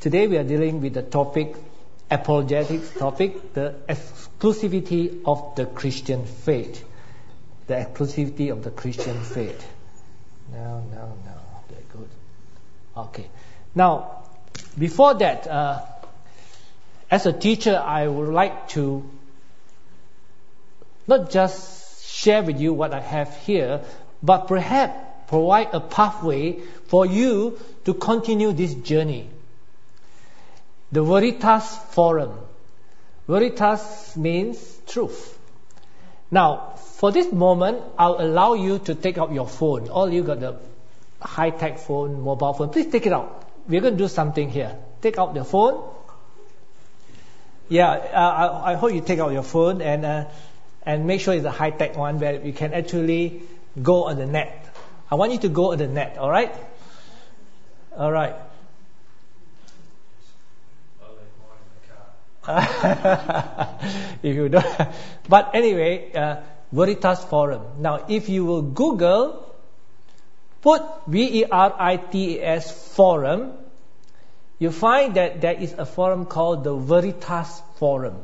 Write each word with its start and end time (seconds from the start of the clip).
today 0.00 0.26
we 0.26 0.36
are 0.36 0.44
dealing 0.44 0.80
with 0.80 0.94
the 0.94 1.02
topic, 1.02 1.54
apologetics 2.10 2.90
topic, 2.98 3.54
the 3.54 3.74
exclusivity 3.88 5.22
of 5.24 5.54
the 5.56 5.66
Christian 5.66 6.24
faith. 6.24 6.84
The 7.66 7.74
exclusivity 7.74 8.50
of 8.50 8.64
the 8.64 8.70
Christian 8.70 9.20
faith. 9.22 9.66
No, 10.52 10.84
no, 10.90 11.16
no. 11.24 11.34
Very 11.68 11.84
good. 11.92 12.08
Okay. 12.96 13.26
Now, 13.74 14.22
before 14.78 15.14
that, 15.14 15.46
uh, 15.46 15.82
as 17.10 17.26
a 17.26 17.32
teacher, 17.32 17.76
I 17.76 18.06
would 18.06 18.28
like 18.28 18.68
to 18.70 19.08
not 21.06 21.30
just 21.30 22.06
share 22.06 22.42
with 22.42 22.60
you 22.60 22.72
what 22.72 22.92
I 22.92 23.00
have 23.00 23.36
here, 23.38 23.82
but 24.22 24.46
perhaps 24.46 25.08
provide 25.28 25.68
a 25.72 25.80
pathway 25.80 26.60
for 26.86 27.06
you 27.06 27.58
to 27.84 27.94
continue 27.94 28.52
this 28.52 28.74
journey. 28.74 29.28
The 30.90 31.02
Veritas 31.02 31.76
Forum. 31.90 32.38
Veritas 33.26 34.16
means 34.16 34.80
truth. 34.86 35.38
Now, 36.30 36.74
for 36.76 37.12
this 37.12 37.32
moment, 37.32 37.82
I'll 37.98 38.20
allow 38.20 38.54
you 38.54 38.78
to 38.80 38.94
take 38.94 39.18
out 39.18 39.32
your 39.32 39.46
phone. 39.46 39.88
All 39.88 40.10
you 40.10 40.22
got 40.22 40.40
the 40.40 40.56
high-tech 41.20 41.78
phone, 41.78 42.22
mobile 42.22 42.52
phone. 42.52 42.70
Please 42.70 42.86
take 42.86 43.06
it 43.06 43.12
out. 43.12 43.50
We're 43.68 43.80
going 43.80 43.94
to 43.94 43.98
do 43.98 44.08
something 44.08 44.50
here. 44.50 44.76
Take 45.02 45.18
out 45.18 45.34
the 45.34 45.44
phone. 45.44 45.82
Yeah, 47.68 47.90
uh, 47.90 48.62
I, 48.64 48.72
I, 48.72 48.74
hope 48.76 48.94
you 48.94 49.02
take 49.02 49.18
out 49.18 49.32
your 49.32 49.42
phone 49.42 49.82
and 49.82 50.04
uh, 50.06 50.24
and 50.84 51.06
make 51.06 51.20
sure 51.20 51.34
it's 51.34 51.44
a 51.44 51.50
high-tech 51.50 51.98
one 51.98 52.18
where 52.18 52.42
you 52.42 52.54
can 52.54 52.72
actually 52.72 53.42
go 53.82 54.04
on 54.04 54.16
the 54.16 54.24
net. 54.24 54.74
I 55.10 55.16
want 55.16 55.32
you 55.32 55.38
to 55.40 55.50
go 55.50 55.72
on 55.72 55.78
the 55.78 55.86
net. 55.86 56.16
All 56.16 56.30
right. 56.30 56.54
All 57.94 58.10
right. 58.10 58.34
if 64.22 64.34
you 64.34 64.48
don't, 64.48 64.66
but 65.28 65.54
anyway, 65.54 66.10
uh, 66.12 66.36
Veritas 66.72 67.22
Forum. 67.24 67.62
Now, 67.80 68.06
if 68.08 68.28
you 68.28 68.44
will 68.44 68.62
Google, 68.62 69.54
put 70.62 70.82
V 71.06 71.42
E 71.42 71.44
R 71.44 71.74
I 71.78 71.96
T 71.96 72.38
A 72.38 72.56
S 72.56 72.94
Forum, 72.94 73.52
you 74.58 74.70
find 74.70 75.14
that 75.14 75.40
there 75.40 75.54
is 75.54 75.74
a 75.74 75.84
forum 75.84 76.26
called 76.26 76.64
the 76.64 76.74
Veritas 76.74 77.62
Forum. 77.76 78.16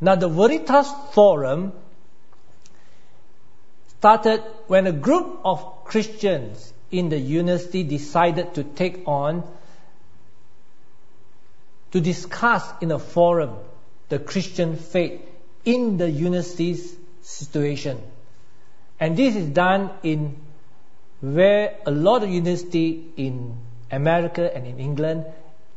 Now, 0.00 0.14
the 0.14 0.28
Veritas 0.28 0.90
Forum 1.12 1.72
started 3.98 4.40
when 4.66 4.86
a 4.86 4.92
group 4.92 5.40
of 5.44 5.84
Christians 5.84 6.72
in 6.90 7.08
the 7.08 7.18
university 7.18 7.82
decided 7.82 8.54
to 8.54 8.64
take 8.64 9.06
on 9.06 9.44
to 11.92 12.00
discuss 12.00 12.64
in 12.80 12.92
a 12.92 12.98
forum 12.98 13.56
the 14.08 14.18
Christian 14.18 14.76
faith 14.76 15.20
in 15.64 15.96
the 15.96 16.10
university's 16.10 16.96
situation. 17.22 18.00
And 18.98 19.16
this 19.16 19.36
is 19.36 19.46
done 19.46 19.90
in 20.02 20.36
where 21.20 21.76
a 21.86 21.90
lot 21.90 22.22
of 22.22 22.30
university 22.30 23.12
in 23.16 23.56
America 23.90 24.54
and 24.54 24.66
in 24.66 24.78
England 24.78 25.26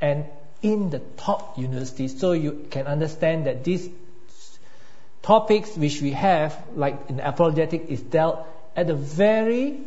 and 0.02 0.26
in 0.62 0.90
the 0.90 1.00
top 1.00 1.58
universities. 1.58 2.20
So 2.20 2.32
you 2.32 2.66
can 2.70 2.88
understand 2.88 3.46
that 3.48 3.64
these 3.64 3.90
topics 5.22 5.76
which 5.76 6.02
we 6.02 6.12
have, 6.12 6.58
like 6.76 7.10
in 7.10 7.20
apologetic, 7.20 7.86
is 7.90 8.02
dealt 8.02 8.46
at 8.76 8.90
a 8.90 8.94
very 8.94 9.82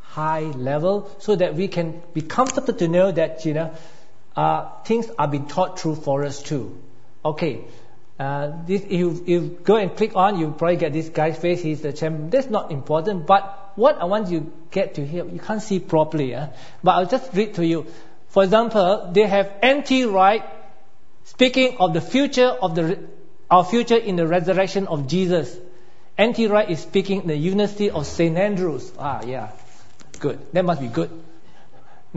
high 0.00 0.42
level 0.42 1.10
so 1.18 1.36
that 1.36 1.54
we 1.54 1.68
can 1.68 2.02
be 2.14 2.22
comfortable 2.22 2.74
to 2.74 2.88
know 2.88 3.10
that, 3.12 3.44
you 3.44 3.54
know, 3.54 3.74
uh, 4.36 4.70
things 4.84 5.10
are 5.18 5.28
being 5.28 5.46
taught 5.46 5.80
through 5.80 5.96
for 5.96 6.24
us 6.24 6.42
too. 6.42 6.78
Okay. 7.24 7.64
Uh, 8.18 8.52
this, 8.66 8.82
if 8.82 8.92
you, 8.92 9.24
you 9.26 9.40
go 9.62 9.76
and 9.76 9.94
click 9.94 10.16
on, 10.16 10.38
you 10.38 10.50
probably 10.50 10.76
get 10.76 10.92
this 10.92 11.08
guy's 11.08 11.36
face. 11.36 11.62
He's 11.62 11.82
the 11.82 11.92
champion. 11.92 12.30
That's 12.30 12.48
not 12.48 12.70
important. 12.70 13.26
But 13.26 13.72
what 13.74 14.00
I 14.00 14.04
want 14.04 14.30
you 14.30 14.52
get 14.70 14.94
to 14.94 15.06
hear, 15.06 15.26
you 15.26 15.38
can't 15.38 15.62
see 15.62 15.80
properly. 15.80 16.34
Uh, 16.34 16.48
but 16.82 16.92
I'll 16.92 17.06
just 17.06 17.32
read 17.34 17.54
to 17.54 17.66
you. 17.66 17.86
For 18.28 18.44
example, 18.44 19.10
they 19.12 19.26
have 19.26 19.52
N.T. 19.62 20.04
Wright 20.04 20.44
speaking 21.24 21.76
of 21.78 21.92
the 21.92 22.00
future 22.00 22.48
of 22.48 22.74
the 22.74 22.98
our 23.50 23.64
future 23.64 23.96
in 23.96 24.16
the 24.16 24.26
resurrection 24.26 24.86
of 24.88 25.06
Jesus. 25.06 25.56
N.T. 26.18 26.46
Wright 26.48 26.68
is 26.68 26.80
speaking 26.80 27.22
in 27.22 27.28
the 27.28 27.36
University 27.36 27.90
of 27.90 28.06
St. 28.06 28.36
Andrews. 28.36 28.90
Ah, 28.98 29.22
yeah. 29.24 29.50
Good. 30.18 30.40
That 30.52 30.64
must 30.64 30.80
be 30.80 30.88
good. 30.88 31.10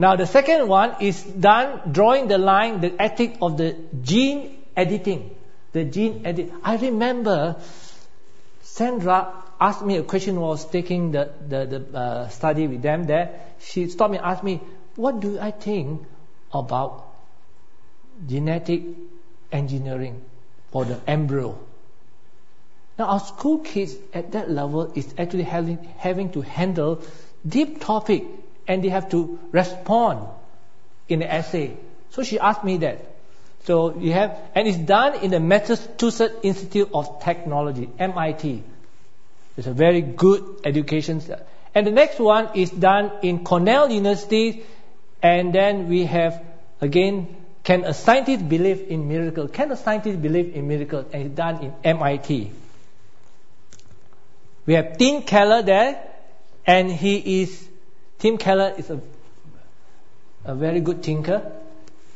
Now 0.00 0.16
the 0.16 0.26
second 0.26 0.66
one 0.66 0.94
is 1.02 1.22
done 1.22 1.92
drawing 1.92 2.26
the 2.28 2.38
line, 2.38 2.80
the 2.80 2.90
ethic 2.98 3.36
of 3.42 3.58
the 3.58 3.76
gene 4.00 4.64
editing. 4.74 5.36
The 5.72 5.84
gene 5.84 6.22
edit. 6.24 6.54
I 6.62 6.76
remember 6.76 7.56
Sandra 8.62 9.34
asked 9.60 9.84
me 9.84 9.98
a 9.98 10.02
question 10.02 10.40
while 10.40 10.52
I 10.52 10.52
was 10.52 10.64
taking 10.64 11.10
the, 11.12 11.30
the, 11.46 11.66
the 11.66 11.98
uh, 11.98 12.28
study 12.30 12.66
with 12.66 12.80
them 12.80 13.04
there. 13.04 13.40
She 13.60 13.88
stopped 13.90 14.12
me 14.12 14.16
and 14.16 14.26
asked 14.26 14.42
me, 14.42 14.62
what 14.96 15.20
do 15.20 15.38
I 15.38 15.50
think 15.50 16.00
about 16.50 17.04
genetic 18.26 18.82
engineering 19.52 20.22
for 20.72 20.86
the 20.86 20.98
embryo? 21.06 21.58
Now 22.98 23.04
our 23.04 23.20
school 23.20 23.58
kids 23.58 23.96
at 24.14 24.32
that 24.32 24.50
level 24.50 24.92
is 24.94 25.14
actually 25.18 25.42
having, 25.42 25.76
having 25.98 26.32
to 26.32 26.40
handle 26.40 27.02
deep 27.46 27.82
topic 27.82 28.24
and 28.70 28.84
they 28.84 28.88
have 28.88 29.08
to 29.10 29.20
respond 29.50 30.26
in 31.08 31.18
the 31.18 31.32
essay. 31.38 31.76
So 32.10 32.22
she 32.22 32.38
asked 32.38 32.62
me 32.62 32.76
that. 32.78 33.04
So 33.64 33.98
you 33.98 34.12
have, 34.12 34.38
and 34.54 34.68
it's 34.68 34.78
done 34.78 35.16
in 35.16 35.32
the 35.32 35.40
Massachusetts 35.40 36.36
Institute 36.42 36.88
of 36.94 37.20
Technology, 37.22 37.90
MIT. 37.98 38.62
It's 39.56 39.66
a 39.66 39.72
very 39.72 40.02
good 40.02 40.60
education. 40.64 41.20
And 41.74 41.86
the 41.86 41.90
next 41.90 42.20
one 42.20 42.50
is 42.54 42.70
done 42.70 43.10
in 43.22 43.42
Cornell 43.44 43.90
University, 43.90 44.64
and 45.20 45.52
then 45.52 45.88
we 45.88 46.06
have 46.06 46.40
again, 46.80 47.26
can 47.64 47.84
a 47.84 47.92
scientist 47.92 48.48
believe 48.48 48.86
in 48.88 49.08
miracle? 49.08 49.48
Can 49.48 49.72
a 49.72 49.76
scientist 49.76 50.22
believe 50.22 50.54
in 50.54 50.68
miracle? 50.68 51.04
And 51.12 51.26
it's 51.26 51.34
done 51.34 51.62
in 51.64 51.74
MIT. 51.84 52.52
We 54.66 54.74
have 54.74 54.96
Tim 54.96 55.22
Keller 55.22 55.62
there, 55.62 56.00
and 56.66 56.90
he 56.90 57.42
is 57.42 57.69
Tim 58.20 58.36
Keller 58.36 58.74
is 58.76 58.90
a, 58.90 59.00
a 60.44 60.54
very 60.54 60.80
good 60.80 61.02
thinker, 61.02 61.52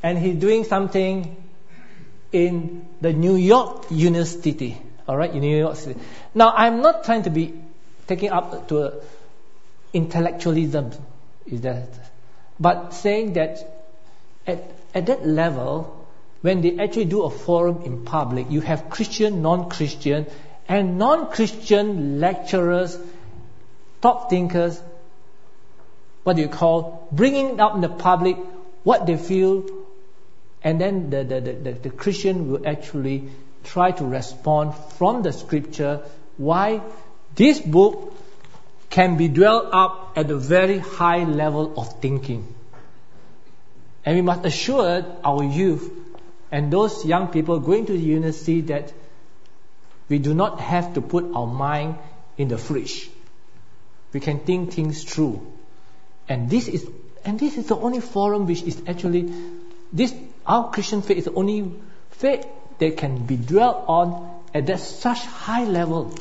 and 0.03 0.19
he's 0.19 0.37
doing 0.37 0.65
something 0.65 1.34
in 2.31 2.87
the 3.00 3.12
New 3.12 3.37
York 3.37 3.87
University. 3.91 4.81
All 5.09 5.16
right, 5.16 5.31
in 5.31 5.41
New 5.41 5.56
York 5.56 5.76
City. 5.76 5.98
Now, 6.34 6.53
I'm 6.54 6.82
not 6.82 7.04
trying 7.04 7.22
to 7.22 7.31
be 7.31 7.54
taking 8.06 8.31
up 8.31 8.69
to 8.69 8.82
a 8.84 8.92
intellectualism, 9.94 10.92
is 11.47 11.62
that, 11.62 11.88
but 12.60 12.92
saying 12.92 13.34
that 13.34 13.59
at, 14.47 14.62
at 14.94 15.06
that 15.06 15.26
level, 15.26 16.06
when 16.42 16.60
they 16.60 16.78
actually 16.78 17.04
do 17.06 17.22
a 17.22 17.31
forum 17.31 17.82
in 17.84 18.04
public, 18.04 18.50
you 18.50 18.60
have 18.60 18.91
Christian, 18.91 19.41
non-Christian, 19.41 20.26
and 20.69 20.98
non-Christian 20.98 22.21
lecturers, 22.21 22.98
top 24.03 24.28
thinkers 24.28 24.81
what 26.25 26.37
do 26.37 26.43
you 26.43 26.49
call 26.49 27.07
bringing 27.12 27.61
up 27.61 27.75
in 27.75 27.81
the 27.81 27.89
public 27.89 28.37
what 28.83 29.07
they 29.07 29.17
feel, 29.17 29.65
and 30.62 30.81
then 30.81 31.11
the, 31.11 31.25
the, 31.25 31.41
the, 31.41 31.73
the, 31.73 31.91
Christian 31.91 32.51
will 32.51 32.67
actually 32.67 33.29
try 33.65 33.91
to 33.93 34.05
respond 34.05 34.75
from 34.99 35.23
the 35.23 35.33
scripture 35.33 36.03
why 36.37 36.83
this 37.34 37.61
book 37.61 38.15
can 38.91 39.17
be 39.17 39.29
dwelt 39.29 39.71
up 39.73 40.13
at 40.17 40.31
a 40.31 40.37
very 40.37 40.79
high 40.79 41.25
level 41.25 41.79
of 41.79 42.01
thinking. 42.01 42.55
And 44.05 44.17
we 44.17 44.23
must 44.23 44.45
assure 44.45 45.05
our 45.25 45.43
youth 45.43 45.91
and 46.53 46.72
those 46.72 47.04
young 47.04 47.28
people 47.28 47.59
going 47.60 47.87
to 47.87 47.93
the 47.93 47.98
university 47.98 48.60
that 48.72 48.93
we 50.09 50.19
do 50.19 50.34
not 50.34 50.60
have 50.60 50.95
to 50.95 51.01
put 51.01 51.25
our 51.34 51.47
mind 51.47 51.97
in 52.37 52.48
the 52.48 52.59
fridge. 52.59 53.10
We 54.13 54.21
can 54.21 54.41
think 54.41 54.72
things 54.72 55.03
through. 55.03 55.53
And 56.28 56.48
this 56.50 56.68
is 56.68 56.86
and 57.24 57.38
this 57.38 57.56
is 57.56 57.66
the 57.68 57.76
only 57.76 58.00
forum 58.00 58.47
which 58.47 58.62
is 58.62 58.82
actually 58.86 59.32
this 59.92 60.15
our 60.47 60.71
Christian 60.71 61.03
faith 61.03 61.18
is 61.18 61.24
the 61.24 61.34
only 61.34 61.72
faith 62.10 62.47
that 62.78 62.97
can 62.97 63.26
be 63.26 63.36
dwelt 63.36 63.84
on 63.88 64.41
at 64.53 64.66
that 64.66 64.80
such 64.80 65.21
high 65.26 65.65
level 65.65 66.15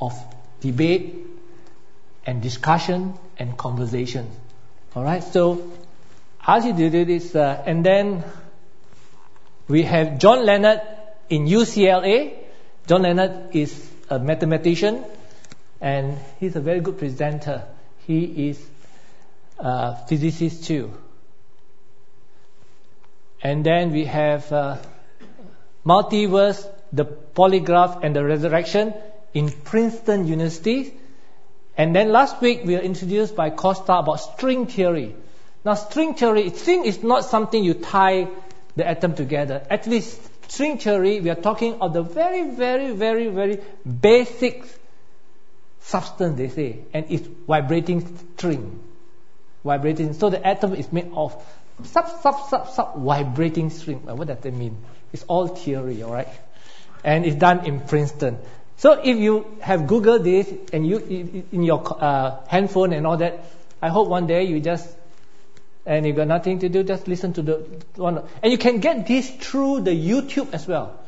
of 0.00 0.12
debate 0.60 1.14
and 2.26 2.42
discussion 2.42 3.14
and 3.38 3.56
conversation. 3.56 4.28
All 4.94 5.02
right, 5.02 5.22
so 5.22 5.72
as 6.46 6.64
you 6.64 6.72
do 6.72 7.04
this, 7.04 7.34
uh, 7.34 7.62
and 7.66 7.84
then 7.84 8.24
we 9.68 9.82
have 9.82 10.18
John 10.18 10.44
Lennox 10.44 10.84
in 11.30 11.46
UCLA. 11.46 12.34
John 12.86 13.02
Lennox 13.02 13.54
is 13.54 13.90
a 14.10 14.18
mathematician, 14.18 15.04
and 15.80 16.18
he's 16.40 16.56
a 16.56 16.60
very 16.60 16.80
good 16.80 16.98
presenter. 16.98 17.64
He 18.06 18.48
is 18.48 18.58
uh, 19.62 19.94
physicists 20.06 20.66
too. 20.66 20.92
And 23.42 23.64
then 23.64 23.92
we 23.92 24.04
have 24.04 24.52
uh, 24.52 24.76
multiverse, 25.86 26.68
the 26.92 27.04
polygraph, 27.04 28.04
and 28.04 28.14
the 28.14 28.24
resurrection 28.24 28.92
in 29.34 29.50
Princeton 29.50 30.26
University. 30.26 30.94
And 31.76 31.96
then 31.96 32.12
last 32.12 32.40
week 32.42 32.62
we 32.64 32.74
were 32.74 32.82
introduced 32.82 33.34
by 33.34 33.50
Costa 33.50 33.94
about 33.94 34.16
string 34.16 34.66
theory. 34.66 35.14
Now 35.64 35.74
string 35.74 36.14
theory, 36.14 36.50
string 36.50 36.84
is 36.84 37.02
not 37.02 37.24
something 37.24 37.62
you 37.62 37.74
tie 37.74 38.28
the 38.76 38.86
atom 38.86 39.14
together. 39.14 39.64
At 39.70 39.86
least 39.86 40.20
string 40.50 40.78
theory, 40.78 41.20
we 41.20 41.30
are 41.30 41.40
talking 41.48 41.80
of 41.80 41.92
the 41.92 42.02
very, 42.02 42.50
very, 42.50 42.92
very, 42.92 43.28
very 43.28 43.60
basic 44.00 44.64
substance, 45.80 46.36
they 46.36 46.48
say, 46.48 46.78
and 46.92 47.06
it's 47.08 47.26
vibrating 47.46 48.18
string. 48.36 48.80
Vibrating. 49.64 50.14
So 50.14 50.30
the 50.30 50.44
atom 50.44 50.74
is 50.74 50.92
made 50.92 51.10
of 51.14 51.34
sub, 51.84 52.08
sub, 52.20 52.48
sub, 52.48 52.68
sub 52.68 53.02
vibrating 53.02 53.70
string. 53.70 54.04
What 54.04 54.28
does 54.28 54.38
that 54.38 54.52
mean? 54.52 54.76
It's 55.12 55.24
all 55.24 55.48
theory, 55.48 56.02
alright? 56.02 56.28
And 57.04 57.24
it's 57.24 57.36
done 57.36 57.66
in 57.66 57.80
Princeton. 57.80 58.38
So 58.76 59.00
if 59.02 59.16
you 59.16 59.58
have 59.60 59.86
Google 59.86 60.18
this 60.18 60.52
and 60.72 60.86
you 60.86 61.44
in 61.52 61.62
your 61.62 61.82
uh, 62.02 62.44
handphone 62.48 62.92
and 62.92 63.06
all 63.06 63.16
that, 63.18 63.44
I 63.80 63.88
hope 63.88 64.08
one 64.08 64.26
day 64.26 64.44
you 64.44 64.60
just 64.60 64.88
and 65.84 66.06
you 66.06 66.12
got 66.12 66.28
nothing 66.28 66.60
to 66.60 66.68
do, 66.68 66.84
just 66.84 67.08
listen 67.08 67.32
to 67.34 67.42
the 67.42 67.54
one. 67.96 68.22
And 68.42 68.52
you 68.52 68.58
can 68.58 68.78
get 68.78 69.06
this 69.06 69.28
through 69.30 69.80
the 69.80 69.90
YouTube 69.90 70.52
as 70.52 70.66
well. 70.66 70.98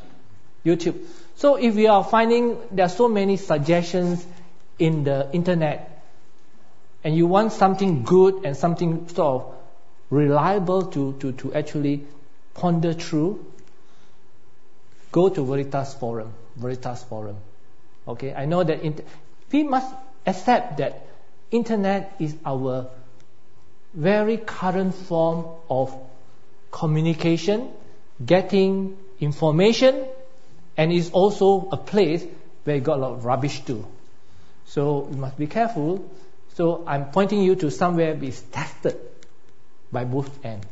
YouTube. 0.65 0.99
So 1.35 1.55
if 1.55 1.75
you 1.75 1.89
are 1.89 2.03
finding 2.03 2.57
there 2.71 2.85
are 2.85 2.89
so 2.89 3.07
many 3.07 3.37
suggestions 3.37 4.25
in 4.79 5.03
the 5.03 5.29
internet, 5.31 5.94
and 7.05 7.15
you 7.15 7.27
want 7.27 7.51
something 7.53 8.01
good 8.01 8.45
and 8.45 8.57
something 8.57 9.07
sort 9.09 9.43
of 9.43 9.55
reliable 10.09 10.87
to, 10.87 11.13
to, 11.19 11.31
to 11.33 11.53
actually 11.53 12.03
ponder 12.55 12.93
through, 12.93 13.45
go 15.11 15.29
to 15.29 15.45
Veritas 15.45 15.93
Forum. 15.93 16.33
Veritas 16.55 17.03
Forum. 17.03 17.37
Okay, 18.07 18.33
I 18.33 18.45
know 18.45 18.63
that 18.63 18.81
inter- 18.81 19.03
we 19.51 19.61
must 19.61 19.93
accept 20.25 20.79
that 20.79 21.05
internet 21.51 22.15
is 22.19 22.35
our 22.43 22.87
very 23.93 24.37
current 24.37 24.95
form 24.95 25.45
of 25.69 25.95
communication, 26.71 27.71
getting 28.25 28.97
information, 29.19 30.07
and 30.75 30.91
is 30.91 31.11
also 31.11 31.69
a 31.71 31.77
place 31.77 32.25
where 32.63 32.77
you 32.77 32.81
got 32.81 32.97
a 32.97 33.01
lot 33.01 33.11
of 33.11 33.25
rubbish 33.25 33.63
too. 33.63 33.85
So 34.65 35.07
you 35.11 35.17
must 35.17 35.37
be 35.37 35.45
careful. 35.45 36.09
So 36.55 36.83
I'm 36.87 37.11
pointing 37.11 37.41
you 37.41 37.55
to 37.55 37.71
somewhere 37.71 38.17
is 38.21 38.41
tested 38.41 38.97
by 39.91 40.03
both 40.05 40.43
ends. 40.43 40.65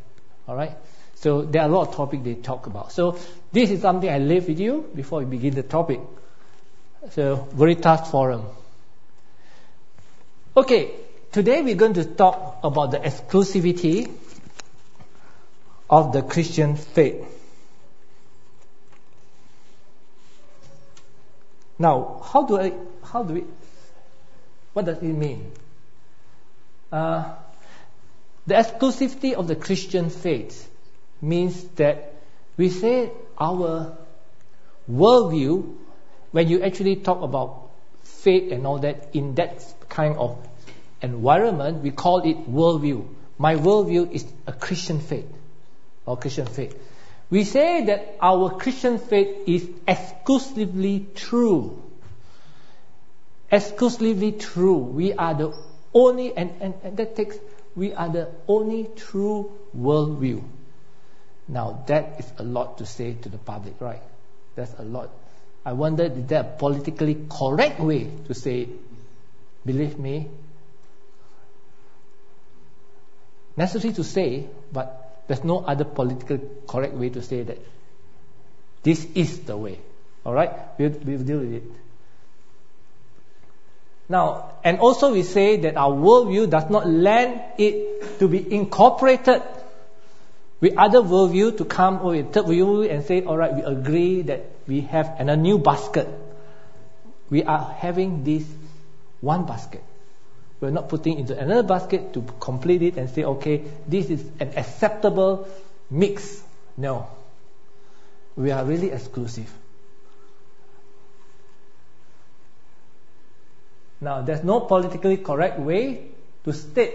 All 0.47 0.55
right. 0.55 0.75
So 1.15 1.43
there 1.43 1.61
are 1.61 1.69
a 1.69 1.71
lot 1.71 1.89
of 1.89 1.95
topics 1.95 2.23
they 2.23 2.35
talk 2.35 2.67
about. 2.67 2.91
So 2.91 3.17
this 3.51 3.69
is 3.69 3.81
something 3.81 4.09
I 4.09 4.17
leave 4.19 4.47
with 4.47 4.59
you 4.59 4.89
before 4.95 5.19
we 5.19 5.25
begin 5.25 5.53
the 5.53 5.63
topic. 5.63 5.99
So 7.11 7.47
very 7.53 7.75
Veritas 7.75 8.09
Forum. 8.09 8.45
Okay, 10.55 10.91
Today 11.33 11.63
we're 11.63 11.73
going 11.73 11.95
to 11.95 12.05
talk 12.05 12.59
about 12.63 12.91
the 12.91 12.99
exclusivity 12.99 14.07
of 15.89 16.13
the 16.13 16.21
Christian 16.21 16.75
faith. 16.75 17.25
Now, 21.79 22.21
how 22.23 22.45
do 22.45 22.59
I, 22.59 22.73
how 23.03 23.23
do 23.23 23.33
we, 23.33 23.45
what 24.73 24.85
does 24.85 24.97
it 24.97 25.03
mean? 25.05 25.51
Uh, 26.93 27.33
the 28.45 28.53
exclusivity 28.53 29.33
of 29.33 29.47
the 29.47 29.55
Christian 29.55 30.11
faith 30.11 30.69
means 31.21 31.63
that 31.81 32.13
we 32.55 32.69
say 32.69 33.11
our 33.35 33.97
worldview, 34.87 35.75
when 36.29 36.47
you 36.47 36.61
actually 36.61 36.97
talk 36.97 37.23
about 37.23 37.71
faith 38.03 38.51
and 38.51 38.67
all 38.67 38.77
that, 38.77 39.15
in 39.15 39.33
that 39.35 39.65
kind 39.89 40.17
of 40.17 40.37
environment, 41.01 41.81
we 41.81 41.89
call 41.89 42.19
it 42.29 42.47
worldview. 42.47 43.07
My 43.39 43.55
worldview 43.55 44.11
is 44.11 44.31
a 44.45 44.53
Christian 44.53 44.99
faith 44.99 45.25
or 46.05 46.15
Christian 46.17 46.45
faith. 46.45 46.77
We 47.31 47.43
say 47.43 47.85
that 47.85 48.17
our 48.21 48.51
Christian 48.51 48.99
faith 48.99 49.47
is 49.47 49.67
exclusively 49.87 51.07
true. 51.15 51.81
Exclusively 53.51 54.33
true. 54.33 54.77
We 54.77 55.13
are 55.13 55.33
the 55.33 55.72
only, 55.93 56.35
and, 56.35 56.51
and, 56.61 56.73
and 56.83 56.97
that 56.97 57.15
takes, 57.15 57.37
we 57.75 57.93
are 57.93 58.09
the 58.09 58.29
only 58.47 58.89
true 58.95 59.51
worldview. 59.77 60.43
Now 61.47 61.83
that 61.87 62.19
is 62.19 62.31
a 62.37 62.43
lot 62.43 62.77
to 62.77 62.85
say 62.85 63.13
to 63.13 63.29
the 63.29 63.37
public, 63.37 63.75
right? 63.79 64.01
That's 64.55 64.73
a 64.79 64.83
lot. 64.83 65.09
I 65.65 65.73
wonder 65.73 66.03
is 66.03 66.25
there 66.27 66.41
a 66.41 66.43
politically 66.43 67.25
correct 67.29 67.79
way 67.79 68.09
to 68.27 68.33
say? 68.33 68.69
Believe 69.65 69.97
me, 69.97 70.27
necessary 73.55 73.93
to 73.93 74.03
say, 74.03 74.47
but 74.71 75.23
there's 75.27 75.43
no 75.43 75.59
other 75.59 75.85
political 75.85 76.39
correct 76.67 76.93
way 76.95 77.09
to 77.09 77.21
say 77.21 77.43
that 77.43 77.59
this 78.83 79.05
is 79.15 79.39
the 79.41 79.55
way. 79.55 79.79
All 80.25 80.33
right, 80.33 80.51
we'll, 80.77 80.91
we'll 80.91 81.23
deal 81.23 81.39
with 81.39 81.53
it. 81.53 81.63
Now, 84.13 84.51
and 84.63 84.79
also 84.79 85.11
we 85.11 85.23
say 85.23 85.57
that 85.61 85.75
our 85.75 85.89
worldview 85.89 86.47
does 86.47 86.69
not 86.69 86.87
lend 86.87 87.41
it 87.57 88.19
to 88.19 88.27
be 88.27 88.39
incorporated 88.53 89.41
with 90.61 90.77
other 90.77 90.99
worldview 90.99 91.57
to 91.57 91.65
come 91.65 92.03
with 92.03 92.31
third 92.31 92.45
view 92.45 92.83
and 92.83 93.03
say, 93.03 93.23
all 93.23 93.35
right, 93.35 93.51
we 93.55 93.63
agree 93.63 94.21
that 94.21 94.45
we 94.67 94.81
have 94.81 95.15
and 95.17 95.31
a 95.31 95.35
new 95.35 95.57
basket. 95.57 96.07
We 97.31 97.41
are 97.41 97.73
having 97.79 98.23
this 98.23 98.45
one 99.19 99.47
basket. 99.47 99.83
We're 100.61 100.69
not 100.69 100.89
putting 100.89 101.17
into 101.17 101.35
another 101.35 101.63
basket 101.63 102.13
to 102.13 102.21
complete 102.39 102.83
it 102.83 102.97
and 102.97 103.09
say, 103.09 103.23
okay, 103.23 103.63
this 103.87 104.11
is 104.11 104.23
an 104.39 104.53
acceptable 104.55 105.47
mix. 105.89 106.43
No. 106.77 107.07
We 108.35 108.51
are 108.51 108.63
really 108.63 108.91
exclusive. 108.91 109.51
Now, 114.03 114.21
there's 114.21 114.43
no 114.43 114.59
politically 114.59 115.17
correct 115.17 115.59
way 115.59 116.07
to 116.43 116.53
state 116.53 116.93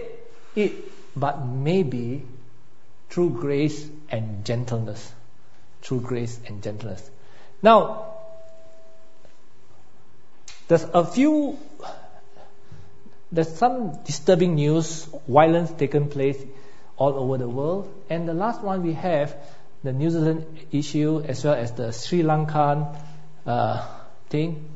it, 0.55 0.73
but 1.15 1.45
maybe 1.45 2.23
through 3.09 3.31
grace 3.31 3.89
and 4.09 4.45
gentleness. 4.45 5.13
Through 5.81 6.01
grace 6.01 6.39
and 6.45 6.61
gentleness. 6.61 7.09
Now, 7.61 8.13
there's 10.67 10.85
a 10.93 11.03
few 11.03 11.57
there's 13.31 13.55
some 13.55 13.99
disturbing 14.05 14.55
news, 14.55 15.07
violence 15.27 15.71
taken 15.71 16.09
place 16.09 16.37
all 16.97 17.13
over 17.13 17.37
the 17.37 17.47
world. 17.47 17.91
And 18.09 18.27
the 18.27 18.33
last 18.33 18.61
one 18.61 18.81
we 18.81 18.93
have, 18.93 19.35
the 19.83 19.93
New 19.93 20.09
Zealand 20.09 20.45
issue 20.71 21.21
as 21.21 21.43
well 21.43 21.53
as 21.53 21.71
the 21.73 21.91
Sri 21.91 22.23
Lankan 22.23 22.97
uh, 23.45 23.87
thing. 24.29 24.67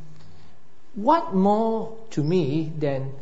What 0.96 1.34
more 1.34 1.98
to 2.12 2.24
me 2.24 2.72
than 2.78 3.14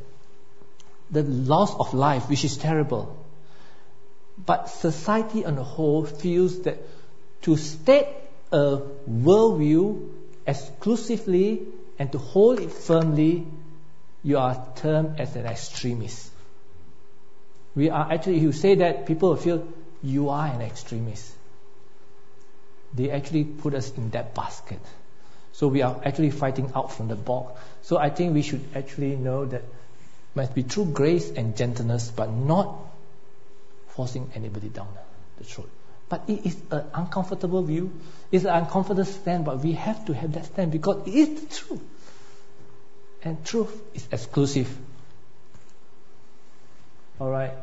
the 1.10 1.24
loss 1.24 1.74
of 1.76 1.94
life, 1.94 2.30
which 2.30 2.44
is 2.44 2.58
terrible? 2.58 3.18
But 4.46 4.70
society 4.70 5.46
on 5.46 5.56
the 5.56 5.64
whole 5.64 6.06
feels 6.06 6.62
that 6.64 6.80
to 7.44 7.58
state 7.58 8.08
a 8.52 8.82
worldview 9.10 10.10
exclusively 10.46 11.68
and 11.98 12.12
to 12.12 12.18
hold 12.18 12.60
it 12.60 12.72
firmly 12.72 13.48
you 14.24 14.38
are 14.38 14.68
termed 14.76 15.20
as 15.20 15.36
an 15.36 15.46
extremist. 15.46 16.30
We 17.76 17.90
are 17.90 18.12
actually, 18.12 18.38
if 18.38 18.44
you 18.44 18.52
say 18.52 18.76
that, 18.76 19.06
people 19.06 19.30
will 19.30 19.38
feel 19.38 19.68
you 20.04 20.30
are 20.30 20.48
an 20.48 20.62
extremist. 20.62 21.32
They 22.94 23.10
actually 23.12 23.46
put 23.46 23.74
us 23.74 23.92
in 23.96 24.10
that 24.10 24.36
basket. 24.36 24.80
So 25.54 25.68
we 25.68 25.82
are 25.82 26.00
actually 26.04 26.32
fighting 26.32 26.72
out 26.76 26.92
from 26.94 27.08
the 27.08 27.16
bog. 27.16 27.58
So 27.82 27.98
I 27.98 28.10
think 28.10 28.34
we 28.34 28.42
should 28.42 28.64
actually 28.76 29.16
know 29.16 29.46
that 29.46 29.64
must 30.34 30.56
be 30.56 30.64
true 30.64 30.86
grace 30.86 31.30
and 31.30 31.58
gentleness, 31.58 32.12
but 32.16 32.32
not 32.32 32.76
forcing 33.90 34.32
anybody 34.36 34.70
down 34.70 34.88
the 35.38 35.44
throat. 35.44 35.70
But 36.10 36.24
it 36.28 36.46
is 36.46 36.62
an 36.72 36.86
uncomfortable 36.94 37.62
view. 37.64 37.92
It's 38.32 38.46
an 38.46 38.54
uncomfortable 38.54 39.06
stand, 39.06 39.46
but 39.46 39.60
we 39.60 39.74
have 39.74 40.06
to 40.06 40.14
have 40.14 40.34
that 40.34 40.46
stand 40.46 40.72
because 40.72 41.08
it 41.08 41.14
is 41.14 41.42
the 41.42 41.56
truth 41.56 41.82
and 43.24 43.44
truth 43.46 43.82
is 43.94 44.08
exclusive. 44.12 44.78
Alright. 47.20 47.54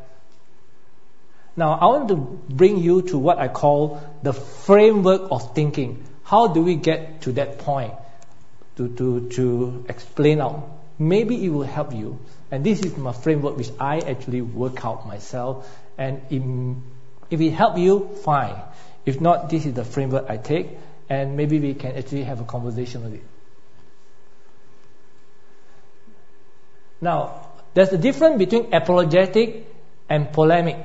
Now, 1.57 1.73
I 1.73 1.87
want 1.87 2.09
to 2.09 2.17
bring 2.17 2.79
you 2.79 3.03
to 3.03 3.19
what 3.19 3.39
I 3.39 3.49
call 3.49 4.01
the 4.23 4.33
framework 4.33 5.33
of 5.33 5.55
thinking. 5.55 6.05
How 6.29 6.47
do 6.47 6.61
we 6.61 6.75
get 6.75 7.23
to 7.23 7.33
that 7.33 7.57
point 7.61 7.95
to, 8.77 8.87
to, 8.97 9.29
to 9.31 9.87
explain 9.89 10.43
out? 10.43 10.69
Maybe 10.99 11.43
it 11.43 11.49
will 11.49 11.63
help 11.63 11.95
you. 11.95 12.19
And 12.51 12.63
this 12.63 12.81
is 12.81 12.99
my 12.99 13.13
framework 13.13 13.57
which 13.57 13.71
I 13.81 14.01
actually 14.01 14.43
work 14.43 14.85
out 14.85 15.07
myself. 15.07 15.67
And 15.97 16.21
if, 17.31 17.41
it 17.41 17.51
help 17.53 17.79
you, 17.79 18.11
fine. 18.25 18.57
If 19.07 19.23
not, 19.23 19.49
this 19.49 19.65
is 19.65 19.73
the 19.73 19.87
framework 19.87 20.27
I 20.29 20.37
take, 20.37 20.69
and 21.09 21.35
maybe 21.39 21.61
we 21.61 21.73
can 21.73 21.97
actually 21.97 22.25
have 22.25 22.43
a 22.43 22.45
conversation 22.45 23.05
with 23.05 23.15
it. 23.15 23.25
Now, 27.01 27.49
there's 27.73 27.93
a 27.95 27.99
difference 27.99 28.37
between 28.37 28.75
apologetic 28.75 29.67
and 30.11 30.31
polemic. 30.31 30.77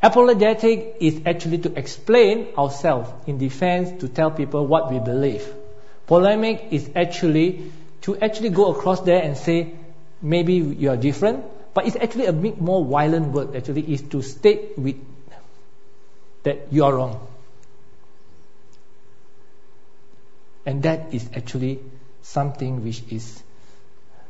Apologetic 0.00 0.96
is 1.00 1.22
actually 1.26 1.58
to 1.58 1.76
explain 1.76 2.54
ourselves 2.56 3.10
in 3.26 3.38
defense 3.38 4.00
to 4.00 4.08
tell 4.08 4.30
people 4.30 4.66
what 4.66 4.92
we 4.92 5.00
believe. 5.00 5.52
Polemic 6.06 6.68
is 6.70 6.88
actually 6.94 7.72
to 8.02 8.16
actually 8.16 8.50
go 8.50 8.72
across 8.72 9.00
there 9.00 9.20
and 9.20 9.36
say 9.36 9.74
maybe 10.22 10.54
you 10.54 10.90
are 10.90 10.96
different, 10.96 11.44
but 11.74 11.86
it's 11.86 11.96
actually 11.96 12.26
a 12.26 12.32
bit 12.32 12.60
more 12.60 12.84
violent 12.84 13.32
word 13.32 13.56
actually 13.56 13.92
is 13.92 14.02
to 14.02 14.22
state 14.22 14.78
with 14.78 14.96
that 16.44 16.72
you 16.72 16.84
are 16.84 16.94
wrong. 16.94 17.26
And 20.64 20.82
that 20.84 21.12
is 21.12 21.28
actually 21.34 21.80
something 22.22 22.84
which 22.84 23.02
is 23.10 23.42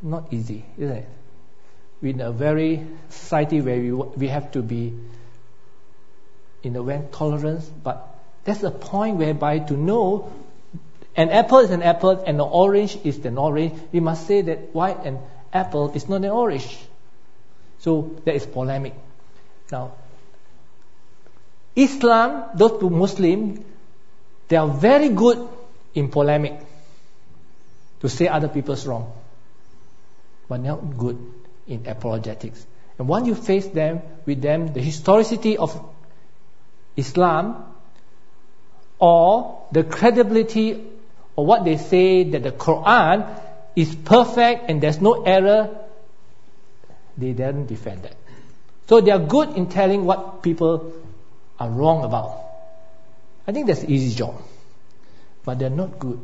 not 0.00 0.32
easy, 0.32 0.64
isn't 0.78 0.96
it? 0.96 1.08
In 2.00 2.20
a 2.20 2.32
very 2.32 2.87
society 3.10 3.60
where 3.60 3.78
we, 3.78 3.92
we 3.92 4.28
have 4.28 4.52
to 4.52 4.62
be 4.62 4.94
in 6.68 6.76
a 6.76 6.82
way 6.82 7.02
tolerance, 7.12 7.64
but 7.82 8.06
that's 8.44 8.62
a 8.62 8.70
point 8.70 9.16
whereby 9.16 9.58
to 9.58 9.75
know 9.75 10.32
an 11.16 11.30
apple 11.30 11.58
is 11.58 11.70
an 11.70 11.82
apple 11.82 12.10
and 12.10 12.37
an 12.37 12.40
orange 12.40 12.96
is 13.04 13.25
an 13.25 13.38
orange, 13.38 13.72
we 13.90 14.00
must 14.00 14.26
say 14.26 14.42
that 14.42 14.75
white 14.75 15.04
and 15.04 15.18
apple 15.52 15.90
is 15.94 16.08
not 16.08 16.16
an 16.16 16.30
orange. 16.30 16.78
So 17.78 18.20
that 18.25 18.34
is 18.34 18.46
polemic. 18.46 18.94
Now, 19.72 19.92
Islam, 21.75 22.50
those 22.54 22.78
two 22.80 22.90
Muslims, 22.90 23.64
they 24.48 24.56
are 24.56 24.68
very 24.68 25.08
good 25.08 25.48
in 25.94 26.08
polemic 26.08 26.60
to 28.00 28.08
say 28.08 28.28
other 28.28 28.48
people's 28.48 28.87
wrong, 28.87 29.12
but 30.48 30.60
not 30.60 30.96
good 30.96 31.18
in 31.66 31.87
apologetics. 31.87 32.66
And 32.98 33.08
once 33.08 33.26
you 33.26 33.34
face 33.34 33.66
them 33.68 34.02
with 34.26 34.42
them, 34.42 34.72
the 34.72 34.80
historicity 34.80 35.56
of 35.56 35.72
Islam 36.98 37.64
or 38.98 39.66
the 39.72 39.84
credibility 39.84 40.84
or 41.36 41.46
what 41.46 41.64
they 41.64 41.76
say 41.76 42.24
that 42.24 42.42
the 42.42 42.52
Quran 42.52 43.26
is 43.76 43.94
perfect 43.94 44.68
and 44.68 44.80
there's 44.80 45.00
no 45.00 45.22
error, 45.22 45.86
they 47.16 47.32
don't 47.32 47.66
defend 47.66 48.02
that. 48.02 48.16
So 48.88 49.00
they 49.00 49.12
are 49.12 49.20
good 49.20 49.56
in 49.56 49.68
telling 49.68 50.04
what 50.04 50.42
people 50.42 50.92
are 51.60 51.70
wrong 51.70 52.04
about. 52.04 52.44
I 53.46 53.52
think 53.52 53.66
that's 53.66 53.82
an 53.82 53.90
easy 53.90 54.16
job. 54.16 54.42
But 55.44 55.58
they're 55.58 55.70
not 55.70 55.98
good 55.98 56.20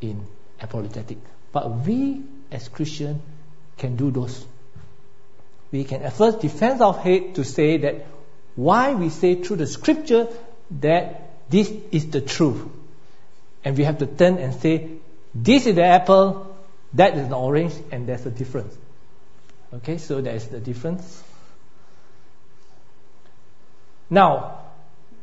in 0.00 0.26
apologetic. 0.60 1.18
But 1.52 1.86
we 1.86 2.22
as 2.50 2.68
Christians 2.68 3.22
can 3.76 3.96
do 3.96 4.10
those. 4.10 4.44
We 5.70 5.84
can 5.84 6.02
at 6.02 6.14
first 6.14 6.40
defend 6.40 6.82
our 6.82 6.94
head 6.94 7.34
to 7.36 7.44
say 7.44 7.76
that 7.78 8.06
why 8.58 8.92
we 8.94 9.08
say 9.08 9.36
through 9.36 9.54
the 9.58 9.68
scripture 9.68 10.26
that 10.82 11.48
this 11.48 11.72
is 11.92 12.10
the 12.10 12.20
truth. 12.20 12.60
And 13.64 13.78
we 13.78 13.84
have 13.84 13.98
to 13.98 14.06
turn 14.06 14.38
and 14.38 14.52
say, 14.52 14.90
this 15.32 15.66
is 15.66 15.76
the 15.76 15.84
apple, 15.84 16.56
that 16.94 17.16
is 17.16 17.28
the 17.28 17.36
orange, 17.36 17.74
and 17.92 18.08
there's 18.08 18.26
a 18.26 18.32
difference. 18.32 18.76
Okay, 19.74 19.98
so 19.98 20.20
there 20.20 20.34
is 20.34 20.48
the 20.48 20.58
difference. 20.58 21.22
Now, 24.10 24.58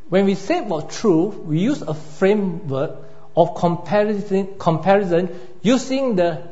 when 0.08 0.24
we 0.24 0.36
say 0.36 0.60
about 0.60 0.92
truth, 0.92 1.36
we 1.36 1.60
use 1.60 1.82
a 1.82 1.94
framework 1.94 3.00
of 3.36 3.56
comparison, 3.56 4.58
comparison 4.58 5.38
using 5.62 6.16
the 6.16 6.48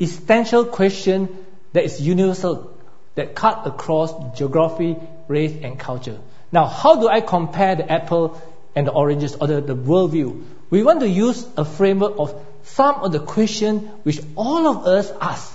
essential 0.00 0.64
question 0.64 1.44
that 1.74 1.84
is 1.84 2.00
universal 2.00 2.72
that 3.16 3.34
cut 3.34 3.66
across 3.66 4.38
geography, 4.38 4.96
race, 5.28 5.56
and 5.62 5.78
culture. 5.78 6.18
Now, 6.50 6.66
how 6.66 7.00
do 7.00 7.08
I 7.08 7.20
compare 7.20 7.76
the 7.76 7.90
apple 7.90 8.40
and 8.74 8.86
the 8.86 8.92
oranges 8.92 9.36
or 9.36 9.46
the, 9.46 9.60
the 9.60 9.76
worldview? 9.76 10.44
We 10.70 10.82
want 10.82 11.00
to 11.00 11.08
use 11.08 11.46
a 11.56 11.64
framework 11.64 12.18
of 12.18 12.34
some 12.64 12.96
of 12.96 13.12
the 13.12 13.20
questions 13.20 13.88
which 14.04 14.20
all 14.36 14.66
of 14.66 14.86
us 14.86 15.12
ask. 15.20 15.52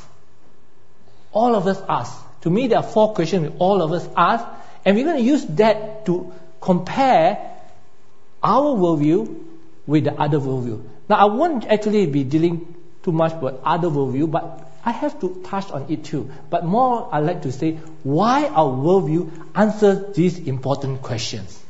All 1.31 1.55
of 1.55 1.67
us 1.67 1.81
ask. 1.87 2.13
To 2.41 2.49
me, 2.49 2.67
there 2.67 2.79
are 2.79 2.83
four 2.83 3.13
questions 3.13 3.49
which 3.49 3.59
all 3.59 3.81
of 3.81 3.91
us 3.91 4.07
ask, 4.15 4.45
and 4.85 4.95
we're 4.95 5.05
going 5.05 5.17
to 5.17 5.23
use 5.23 5.45
that 5.45 6.05
to 6.05 6.33
compare 6.61 7.51
our 8.43 8.75
worldview 8.75 9.43
with 9.85 10.03
the 10.03 10.13
other 10.13 10.39
worldview. 10.39 10.83
Now, 11.09 11.15
I 11.15 11.25
won't 11.25 11.65
actually 11.65 12.05
be 12.07 12.23
dealing 12.23 12.75
too 13.03 13.11
much 13.11 13.33
with 13.41 13.55
other 13.63 13.87
worldview, 13.87 14.29
but 14.29 14.66
I 14.87 14.91
have 14.91 15.19
to 15.19 15.41
touch 15.43 15.69
on 15.69 15.87
it 15.91 16.05
too. 16.05 16.31
But 16.49 16.63
more, 16.63 17.09
I 17.11 17.19
like 17.19 17.41
to 17.41 17.51
say 17.51 17.73
why 18.03 18.47
our 18.47 18.71
worldview 18.71 19.29
answers 19.53 20.15
these 20.15 20.39
important 20.39 21.01
questions. 21.01 21.61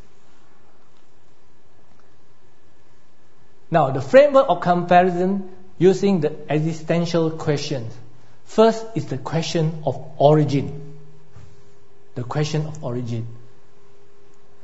Now, 3.72 3.90
the 3.90 4.02
framework 4.02 4.46
of 4.50 4.62
comparison 4.62 5.50
using 5.80 6.22
the 6.22 6.32
existential 6.48 7.32
questions. 7.32 7.92
First 8.46 8.86
is 8.94 9.08
the 9.08 9.18
question 9.18 9.82
of 9.88 10.00
origin. 10.20 11.00
The 12.14 12.24
question 12.24 12.68
of 12.68 12.84
origin. 12.84 13.26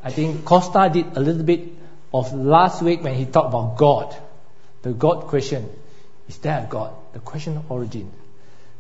I 0.04 0.12
think 0.12 0.46
Costa 0.46 0.92
did 0.94 1.18
a 1.18 1.20
little 1.20 1.42
bit 1.42 1.70
of 2.14 2.32
last 2.36 2.84
week 2.84 3.04
when 3.04 3.16
he 3.16 3.26
talked 3.26 3.48
about 3.48 3.78
God. 3.78 4.16
The 4.84 4.94
God 4.94 5.22
question. 5.22 5.72
Is 6.28 6.38
there 6.38 6.64
a 6.64 6.68
God? 6.70 6.94
The 7.14 7.20
question 7.20 7.58
of 7.58 7.72
origin. 7.72 8.12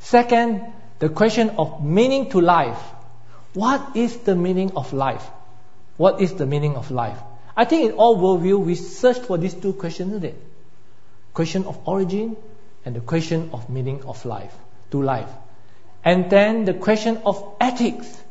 Second, 0.04 0.62
the 1.00 1.08
question 1.08 1.52
of 1.58 1.84
meaning 1.84 2.30
to 2.32 2.42
life. 2.42 2.80
What 3.54 3.96
is 3.96 4.18
the 4.18 4.36
meaning 4.36 4.74
of 4.76 4.92
life? 4.92 5.26
What 5.96 6.20
is 6.20 6.34
the 6.34 6.46
meaning 6.46 6.76
of 6.76 6.92
life? 6.92 7.18
I 7.56 7.64
think 7.64 7.90
in 7.90 7.92
all 7.94 8.18
worldview, 8.18 8.60
we 8.66 8.76
search 8.76 9.20
for 9.20 9.38
these 9.38 9.54
two 9.54 9.72
questions, 9.74 10.12
isn't 10.12 10.26
it? 10.26 10.36
Question 11.34 11.66
of 11.66 11.88
origin 11.88 12.36
and 12.84 12.96
the 12.96 13.00
question 13.00 13.52
of 13.54 13.70
meaning 13.70 14.04
of 14.04 14.26
life, 14.26 14.54
to 14.92 15.02
life. 15.02 15.30
And 16.04 16.30
then 16.30 16.66
the 16.66 16.74
question 16.74 17.22
of 17.26 17.56
ethics. 17.62 18.22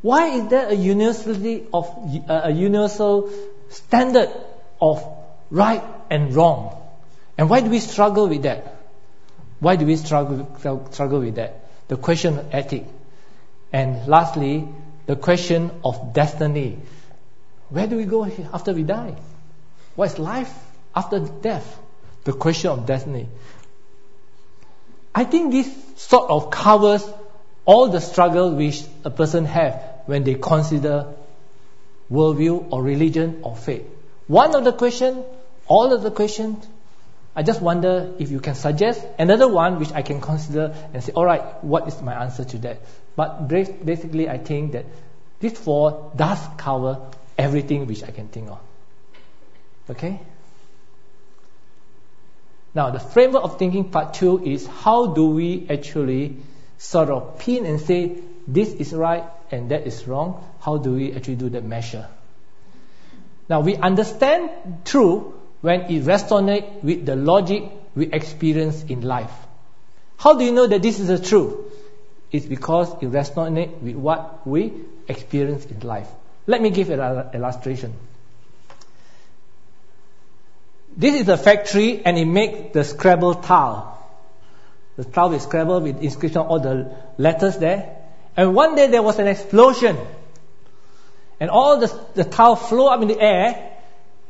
Why 0.00 0.28
is 0.28 0.48
there 0.48 0.68
a 0.68 0.74
universality 0.74 1.66
of 1.72 1.88
uh, 2.28 2.42
a 2.44 2.50
universal 2.52 3.30
standard 3.70 4.30
of 4.80 5.04
right 5.50 5.82
and 6.08 6.32
wrong? 6.32 6.76
And 7.36 7.50
why 7.50 7.62
do 7.62 7.70
we 7.70 7.80
struggle 7.80 8.28
with 8.28 8.42
that? 8.42 8.81
Why 9.62 9.76
do 9.76 9.86
we 9.86 9.94
struggle, 9.94 10.48
struggle 10.90 11.20
with 11.20 11.36
that? 11.36 11.60
The 11.86 11.96
question 11.96 12.36
of 12.36 12.52
ethics. 12.52 12.90
And 13.72 14.08
lastly, 14.08 14.68
the 15.06 15.14
question 15.14 15.70
of 15.84 16.12
destiny. 16.12 16.78
Where 17.68 17.86
do 17.86 17.96
we 17.96 18.04
go 18.04 18.24
after 18.52 18.72
we 18.72 18.82
die? 18.82 19.14
What 19.94 20.10
is 20.10 20.18
life 20.18 20.52
after 20.96 21.20
death? 21.20 21.78
The 22.24 22.32
question 22.32 22.70
of 22.72 22.86
destiny. 22.86 23.28
I 25.14 25.22
think 25.22 25.52
this 25.52 25.70
sort 25.96 26.28
of 26.28 26.50
covers 26.50 27.08
all 27.64 27.88
the 27.88 28.00
struggle 28.00 28.56
which 28.56 28.82
a 29.04 29.10
person 29.10 29.44
have 29.44 29.80
when 30.06 30.24
they 30.24 30.34
consider 30.34 31.06
worldview 32.10 32.72
or 32.72 32.82
religion 32.82 33.42
or 33.44 33.54
faith. 33.54 33.86
One 34.26 34.56
of 34.56 34.64
the 34.64 34.72
question, 34.72 35.22
all 35.68 35.92
of 35.92 36.02
the 36.02 36.10
questions, 36.10 36.66
I 37.34 37.42
just 37.42 37.62
wonder 37.62 38.14
if 38.18 38.30
you 38.30 38.40
can 38.40 38.54
suggest 38.54 39.04
another 39.18 39.48
one 39.48 39.78
which 39.78 39.92
I 39.92 40.02
can 40.02 40.20
consider 40.20 40.74
and 40.92 41.02
say, 41.02 41.12
all 41.12 41.24
right, 41.24 41.64
what 41.64 41.88
is 41.88 42.00
my 42.02 42.12
answer 42.22 42.44
to 42.44 42.58
that? 42.58 42.80
But 43.16 43.48
basically, 43.48 44.28
I 44.28 44.38
think 44.38 44.72
that 44.72 44.84
this 45.40 45.58
four 45.58 46.12
does 46.14 46.38
cover 46.58 47.00
everything 47.38 47.86
which 47.86 48.02
I 48.04 48.10
can 48.10 48.28
think 48.28 48.50
of. 48.50 48.60
Okay? 49.90 50.20
Now, 52.74 52.90
the 52.90 53.00
framework 53.00 53.44
of 53.44 53.58
thinking 53.58 53.90
part 53.90 54.14
two 54.14 54.44
is 54.44 54.66
how 54.66 55.06
do 55.08 55.26
we 55.26 55.66
actually 55.70 56.36
sort 56.78 57.10
of 57.10 57.38
pin 57.38 57.66
and 57.66 57.80
say 57.80 58.18
this 58.46 58.70
is 58.74 58.92
right 58.92 59.24
and 59.50 59.70
that 59.70 59.86
is 59.86 60.06
wrong? 60.06 60.44
How 60.60 60.76
do 60.78 60.92
we 60.92 61.12
actually 61.14 61.36
do 61.36 61.48
the 61.48 61.62
measure? 61.62 62.08
Now, 63.48 63.60
we 63.60 63.76
understand 63.76 64.50
truth 64.84 65.34
when 65.62 65.82
it 65.82 66.04
resonates 66.04 66.82
with 66.82 67.06
the 67.06 67.16
logic 67.16 67.64
we 67.94 68.06
experience 68.12 68.84
in 68.84 69.00
life. 69.02 69.32
How 70.18 70.34
do 70.34 70.44
you 70.44 70.52
know 70.52 70.66
that 70.66 70.82
this 70.82 71.00
is 71.00 71.08
the 71.08 71.18
truth? 71.18 71.54
It's 72.30 72.46
because 72.46 72.92
it 73.02 73.10
resonates 73.10 73.80
with 73.80 73.96
what 73.96 74.46
we 74.46 74.72
experience 75.08 75.64
in 75.66 75.80
life. 75.80 76.08
Let 76.46 76.60
me 76.60 76.70
give 76.70 76.90
an 76.90 77.30
illustration. 77.34 77.94
This 80.96 81.20
is 81.20 81.28
a 81.28 81.36
factory 81.36 82.04
and 82.04 82.18
it 82.18 82.26
makes 82.26 82.74
the 82.74 82.84
Scrabble 82.84 83.34
tile. 83.34 83.88
The 84.96 85.04
tile 85.04 85.32
is 85.32 85.42
Scrabble 85.42 85.80
with 85.80 86.02
inscription 86.02 86.42
all 86.42 86.60
the 86.60 86.94
letters 87.18 87.56
there. 87.58 87.96
And 88.36 88.54
one 88.54 88.74
day 88.74 88.88
there 88.88 89.02
was 89.02 89.18
an 89.18 89.26
explosion. 89.26 89.96
and 91.42 91.50
all 91.50 91.80
the, 91.80 91.92
the 92.14 92.22
tile 92.22 92.54
flew 92.54 92.86
up 92.86 93.02
in 93.02 93.08
the 93.08 93.20
air, 93.20 93.71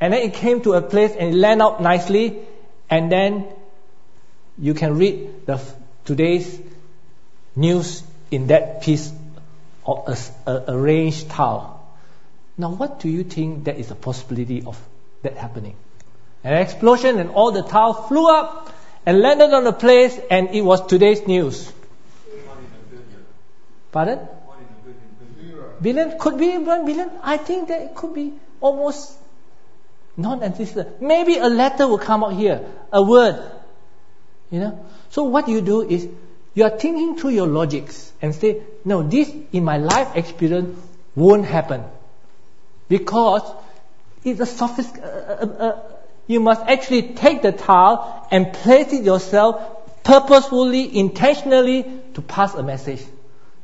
and 0.03 0.11
then 0.11 0.21
it 0.21 0.33
came 0.33 0.59
to 0.63 0.73
a 0.73 0.81
place 0.81 1.13
and 1.17 1.29
it 1.33 1.37
landed 1.37 1.63
out 1.63 1.81
nicely, 1.81 2.39
and 2.89 3.09
then 3.09 3.45
you 4.57 4.73
can 4.73 4.97
read 4.97 5.45
the 5.45 5.61
today's 6.03 6.59
news 7.55 8.03
in 8.29 8.47
that 8.47 8.81
piece 8.81 9.13
of 9.85 10.09
a, 10.09 10.51
a 10.51 10.73
arranged 10.73 11.29
tile. 11.29 11.87
Now, 12.57 12.71
what 12.71 12.99
do 12.99 13.07
you 13.07 13.23
think 13.23 13.63
that 13.63 13.77
is 13.77 13.91
a 13.91 13.95
possibility 13.95 14.61
of 14.65 14.77
that 15.21 15.37
happening? 15.37 15.77
An 16.43 16.53
explosion 16.55 17.17
and 17.17 17.29
all 17.29 17.53
the 17.53 17.63
tile 17.63 17.93
flew 17.93 18.29
up 18.29 18.75
and 19.05 19.21
landed 19.21 19.53
on 19.53 19.63
the 19.63 19.71
place, 19.71 20.19
and 20.29 20.49
it 20.49 20.63
was 20.73 20.85
today's 20.85 21.25
news. 21.25 21.71
Pardon? 23.93 24.19
Billion 25.81 26.19
could 26.19 26.37
be 26.37 26.57
one 26.57 26.85
billion. 26.85 27.09
I 27.23 27.37
think 27.37 27.69
that 27.69 27.83
it 27.83 27.95
could 27.95 28.13
be 28.13 28.33
almost 28.59 29.22
non-existent. 30.17 31.01
Maybe 31.01 31.37
a 31.37 31.47
letter 31.47 31.87
will 31.87 31.97
come 31.97 32.23
out 32.23 32.33
here, 32.33 32.65
a 32.91 33.01
word. 33.01 33.51
You 34.51 34.59
know. 34.59 34.85
So 35.09 35.23
what 35.23 35.47
you 35.47 35.61
do 35.61 35.81
is 35.81 36.07
you 36.53 36.63
are 36.63 36.77
thinking 36.77 37.17
through 37.17 37.31
your 37.31 37.47
logics 37.47 38.11
and 38.21 38.35
say, 38.35 38.61
no, 38.85 39.03
this 39.03 39.31
in 39.51 39.63
my 39.63 39.77
life 39.77 40.15
experience 40.15 40.79
won't 41.15 41.45
happen 41.45 41.83
because 42.87 43.41
it's 44.23 44.39
a 44.39 44.45
sophisticated. 44.45 45.09
Uh, 45.09 45.33
uh, 45.33 45.67
uh, 45.69 45.81
you 46.27 46.39
must 46.39 46.61
actually 46.61 47.13
take 47.13 47.41
the 47.41 47.51
tile 47.51 48.27
and 48.31 48.53
place 48.53 48.93
it 48.93 49.03
yourself 49.03 50.03
purposefully, 50.03 50.97
intentionally 50.97 51.85
to 52.13 52.21
pass 52.21 52.53
a 52.53 52.63
message 52.63 53.01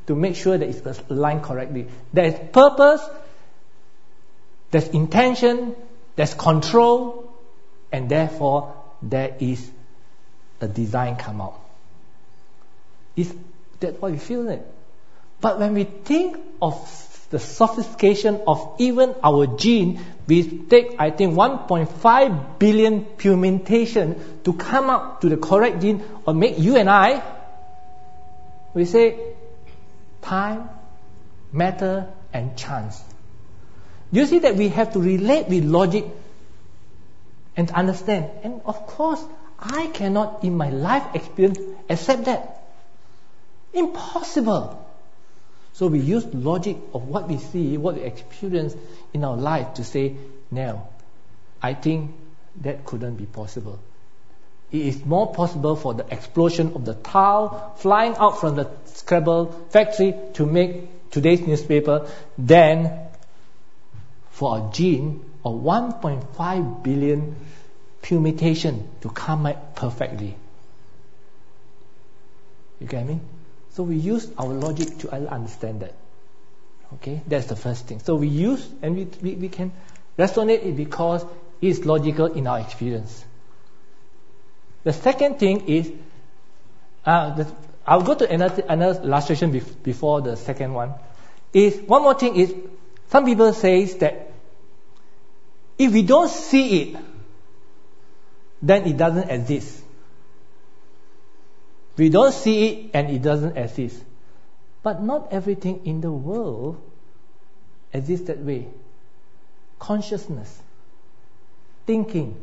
to 0.06 0.14
make 0.14 0.34
sure 0.34 0.58
that 0.58 0.68
it's 0.68 1.00
aligned 1.08 1.42
correctly. 1.42 1.86
There 2.12 2.24
is 2.24 2.34
purpose, 2.52 3.02
there's 4.70 4.88
intention, 4.88 5.76
there's 6.16 6.34
control, 6.34 7.32
and 7.92 8.08
therefore 8.08 8.74
there 9.02 9.36
is 9.40 9.70
a 10.60 10.68
design 10.68 11.16
come 11.16 11.40
out. 11.40 11.60
Is 13.16 13.34
that 13.80 14.00
what 14.00 14.12
we 14.12 14.18
feel 14.18 14.48
it? 14.48 14.66
But 15.40 15.58
when 15.58 15.74
we 15.74 15.84
think 15.84 16.36
of 16.60 16.74
the 17.30 17.38
sophistication 17.38 18.40
of 18.46 18.76
even 18.78 19.14
our 19.22 19.46
gene, 19.46 20.00
we 20.26 20.42
take, 20.42 20.96
I 20.98 21.10
think, 21.10 21.34
1.5 21.34 22.58
billion 22.58 23.04
permutation 23.04 24.42
to 24.44 24.52
come 24.52 24.90
up 24.90 25.20
to 25.22 25.28
the 25.28 25.36
correct 25.36 25.80
gene 25.80 26.02
or 26.26 26.34
make 26.34 26.58
you 26.58 26.76
and 26.76 26.90
I, 26.90 27.22
we 28.74 28.84
say 28.84 29.18
time, 30.22 30.68
matter, 31.52 32.08
and 32.32 32.56
chance. 32.56 33.02
You 34.12 34.26
see 34.26 34.40
that 34.40 34.56
we 34.56 34.68
have 34.68 34.92
to 34.94 35.00
relate 35.00 35.48
with 35.48 35.64
logic 35.64 36.04
and 37.56 37.70
understand. 37.70 38.30
And 38.42 38.60
of 38.64 38.86
course, 38.86 39.22
I 39.58 39.88
cannot 39.88 40.42
in 40.42 40.56
my 40.56 40.70
life 40.70 41.14
experience 41.14 41.58
accept 41.88 42.24
that. 42.24 42.62
Impossible. 43.72 44.86
So 45.74 45.86
we 45.86 46.00
use 46.00 46.24
logic 46.26 46.76
of 46.92 47.06
what 47.06 47.28
we 47.28 47.38
see, 47.38 47.76
what 47.76 47.94
we 47.94 48.02
experience 48.02 48.74
in 49.12 49.24
our 49.24 49.36
life 49.36 49.74
to 49.74 49.84
say, 49.84 50.16
no, 50.50 50.88
I 51.62 51.74
think 51.74 52.12
that 52.62 52.84
couldn't 52.84 53.16
be 53.16 53.26
possible. 53.26 53.78
It 54.72 54.82
is 54.82 55.04
more 55.04 55.32
possible 55.32 55.76
for 55.76 55.94
the 55.94 56.06
explosion 56.12 56.74
of 56.74 56.84
the 56.84 56.94
tile 56.94 57.74
flying 57.76 58.16
out 58.16 58.40
from 58.40 58.56
the 58.56 58.70
Scrabble 58.86 59.52
factory 59.70 60.14
to 60.34 60.46
make 60.46 61.10
today's 61.10 61.40
newspaper 61.40 62.08
than 62.38 63.09
for 64.30 64.58
a 64.58 64.72
gene 64.72 65.24
of 65.44 65.54
1.5 65.54 66.82
billion 66.82 67.36
permutation 68.02 68.88
to 69.02 69.08
come 69.10 69.46
out 69.46 69.74
perfectly. 69.74 70.36
You 72.80 72.86
get 72.86 73.06
me? 73.06 73.20
So 73.72 73.82
we 73.82 73.96
use 73.96 74.30
our 74.38 74.48
logic 74.48 74.98
to 74.98 75.12
understand 75.12 75.80
that. 75.80 75.94
Okay, 76.94 77.20
that's 77.28 77.46
the 77.46 77.56
first 77.56 77.86
thing. 77.86 78.00
So 78.00 78.16
we 78.16 78.26
use 78.26 78.68
and 78.82 78.96
we, 78.96 79.04
we, 79.22 79.34
we 79.34 79.48
can 79.48 79.72
resonate 80.18 80.64
it 80.64 80.76
because 80.76 81.24
it's 81.60 81.84
logical 81.84 82.26
in 82.26 82.46
our 82.46 82.58
experience. 82.58 83.24
The 84.82 84.92
second 84.92 85.38
thing 85.38 85.68
is, 85.68 85.92
uh, 87.04 87.34
the, 87.34 87.46
I'll 87.86 88.02
go 88.02 88.14
to 88.14 88.28
another, 88.30 88.64
another 88.68 89.02
illustration 89.02 89.50
before 89.82 90.22
the 90.22 90.36
second 90.36 90.72
one. 90.74 90.94
Is 91.52 91.80
one 91.80 92.02
more 92.02 92.14
thing 92.14 92.36
is, 92.36 92.54
some 93.08 93.24
people 93.24 93.52
say 93.52 93.84
that 93.84 94.29
if 95.80 95.94
we 95.94 96.02
don't 96.02 96.28
see 96.28 96.82
it, 96.82 96.96
then 98.60 98.84
it 98.84 98.98
doesn't 98.98 99.30
exist. 99.30 99.82
We 101.96 102.10
don't 102.10 102.32
see 102.32 102.66
it 102.66 102.90
and 102.92 103.08
it 103.08 103.22
doesn't 103.22 103.56
exist. 103.56 103.96
But 104.82 105.02
not 105.02 105.32
everything 105.32 105.86
in 105.86 106.02
the 106.02 106.12
world 106.12 106.78
exists 107.94 108.26
that 108.26 108.40
way. 108.40 108.68
Consciousness, 109.78 110.60
thinking. 111.86 112.36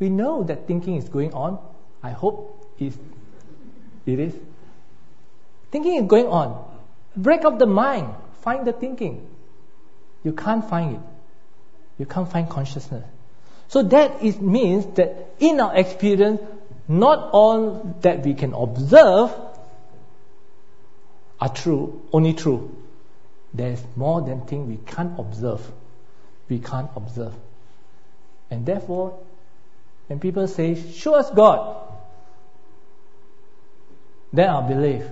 We 0.00 0.08
know 0.08 0.42
that 0.42 0.66
thinking 0.66 0.96
is 0.96 1.08
going 1.08 1.32
on. 1.32 1.60
I 2.02 2.10
hope 2.10 2.66
it 2.80 2.92
is. 4.04 4.34
Thinking 5.70 5.94
is 6.02 6.08
going 6.08 6.26
on. 6.26 6.68
Break 7.16 7.44
up 7.44 7.60
the 7.60 7.66
mind. 7.66 8.12
Find 8.42 8.66
the 8.66 8.72
thinking. 8.72 9.35
You 10.26 10.32
can't 10.32 10.68
find 10.68 10.96
it. 10.96 11.00
You 11.98 12.04
can't 12.04 12.28
find 12.28 12.50
consciousness. 12.50 13.04
So 13.68 13.84
that 13.84 14.24
is, 14.24 14.40
means 14.40 14.84
that 14.96 15.34
in 15.38 15.60
our 15.60 15.76
experience, 15.76 16.40
not 16.88 17.30
all 17.30 17.96
that 18.00 18.24
we 18.24 18.34
can 18.34 18.52
observe 18.52 19.32
are 21.40 21.48
true, 21.48 22.02
only 22.12 22.32
true. 22.32 22.74
There's 23.54 23.80
more 23.94 24.20
than 24.20 24.40
things 24.46 24.68
we 24.68 24.78
can't 24.78 25.16
observe. 25.16 25.64
We 26.48 26.58
can't 26.58 26.90
observe. 26.96 27.34
And 28.50 28.66
therefore, 28.66 29.20
when 30.08 30.18
people 30.18 30.48
say, 30.48 30.74
Show 30.90 31.14
us 31.14 31.30
God, 31.30 31.76
then 34.32 34.50
I'll 34.50 34.66
believe. 34.66 35.08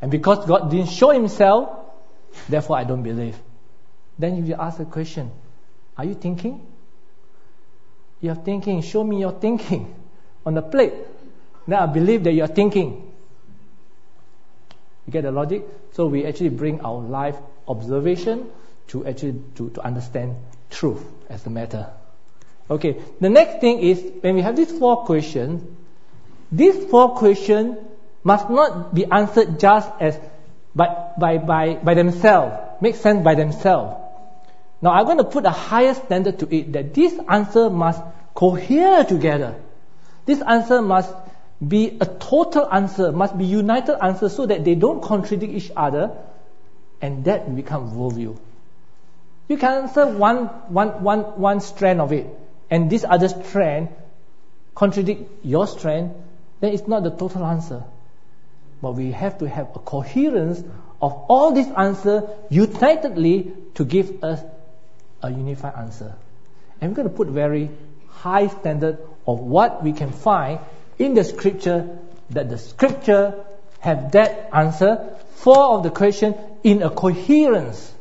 And 0.00 0.12
because 0.12 0.46
God 0.46 0.70
didn't 0.70 0.90
show 0.90 1.10
Himself, 1.10 1.76
therefore 2.48 2.76
I 2.76 2.84
don't 2.84 3.02
believe. 3.02 3.36
Then 4.18 4.46
you 4.46 4.54
ask 4.54 4.78
the 4.78 4.84
question, 4.84 5.30
Are 5.96 6.04
you 6.04 6.14
thinking? 6.14 6.66
You're 8.20 8.34
thinking, 8.34 8.80
show 8.82 9.04
me 9.04 9.20
your 9.20 9.32
thinking 9.32 9.94
on 10.46 10.54
the 10.54 10.62
plate. 10.62 10.94
Then 11.66 11.78
I 11.78 11.86
believe 11.86 12.24
that 12.24 12.32
you're 12.32 12.46
thinking. 12.46 13.12
You 15.06 15.12
get 15.12 15.22
the 15.22 15.32
logic? 15.32 15.62
So 15.92 16.06
we 16.06 16.24
actually 16.24 16.48
bring 16.50 16.80
our 16.80 17.00
life 17.00 17.36
observation 17.68 18.50
to 18.88 19.06
actually 19.06 19.42
to, 19.56 19.70
to 19.70 19.80
understand 19.82 20.36
truth 20.70 21.02
as 21.28 21.46
a 21.46 21.50
matter. 21.50 21.90
Okay, 22.70 22.96
the 23.20 23.28
next 23.28 23.60
thing 23.60 23.80
is 23.80 24.02
when 24.20 24.34
we 24.34 24.42
have 24.42 24.56
these 24.56 24.72
four 24.72 25.04
questions, 25.04 25.62
these 26.50 26.84
four 26.86 27.14
questions 27.16 27.76
must 28.22 28.48
not 28.48 28.94
be 28.94 29.04
answered 29.04 29.60
just 29.60 29.90
as 30.00 30.18
by, 30.74 31.12
by, 31.18 31.38
by, 31.38 31.74
by 31.74 31.94
themselves, 31.94 32.56
make 32.80 32.96
sense 32.96 33.22
by 33.22 33.34
themselves. 33.34 34.03
Now 34.84 34.90
I'm 34.90 35.06
going 35.06 35.16
to 35.16 35.24
put 35.24 35.46
a 35.46 35.50
higher 35.50 35.94
standard 35.94 36.40
to 36.40 36.54
it 36.54 36.74
that 36.74 36.92
this 36.92 37.18
answer 37.26 37.70
must 37.70 38.02
cohere 38.34 39.02
together. 39.02 39.54
This 40.26 40.42
answer 40.42 40.82
must 40.82 41.10
be 41.66 41.96
a 42.02 42.04
total 42.04 42.68
answer, 42.70 43.10
must 43.10 43.38
be 43.38 43.46
united 43.46 43.96
answer 44.04 44.28
so 44.28 44.44
that 44.44 44.62
they 44.62 44.74
don't 44.74 45.02
contradict 45.02 45.54
each 45.54 45.70
other 45.74 46.14
and 47.00 47.24
that 47.24 47.48
will 47.48 47.56
become 47.56 47.92
worldview. 47.92 48.36
You 49.48 49.56
can 49.56 49.84
answer 49.84 50.06
one, 50.06 50.48
one, 50.68 51.02
one, 51.02 51.20
one 51.40 51.60
strand 51.60 52.02
of 52.02 52.12
it 52.12 52.26
and 52.68 52.90
this 52.90 53.06
other 53.08 53.28
strand 53.28 53.88
contradict 54.74 55.46
your 55.46 55.66
strand, 55.66 56.14
then 56.60 56.74
it's 56.74 56.86
not 56.86 57.04
the 57.04 57.10
total 57.10 57.46
answer. 57.46 57.84
But 58.82 58.96
we 58.96 59.12
have 59.12 59.38
to 59.38 59.48
have 59.48 59.70
a 59.74 59.78
coherence 59.78 60.62
of 61.00 61.12
all 61.28 61.52
these 61.52 61.68
answers 61.68 62.24
unitedly 62.50 63.50
to 63.76 63.86
give 63.86 64.22
us 64.22 64.42
a 65.24 65.30
unified 65.30 65.74
answer. 65.76 66.14
And 66.80 66.90
we're 66.90 66.96
going 66.96 67.08
to 67.08 67.14
put 67.14 67.28
very 67.28 67.70
high 68.08 68.48
standard 68.48 68.98
of 69.26 69.40
what 69.40 69.82
we 69.82 69.92
can 69.92 70.12
find 70.12 70.60
in 70.98 71.14
the 71.14 71.24
scripture 71.24 71.98
that 72.30 72.48
the 72.48 72.58
scripture 72.58 73.44
have 73.80 74.12
that 74.12 74.50
answer. 74.52 75.16
Four 75.36 75.78
of 75.78 75.82
the 75.82 75.90
question 75.90 76.34
in 76.62 76.82
a 76.82 76.90
coherence. 76.90 77.92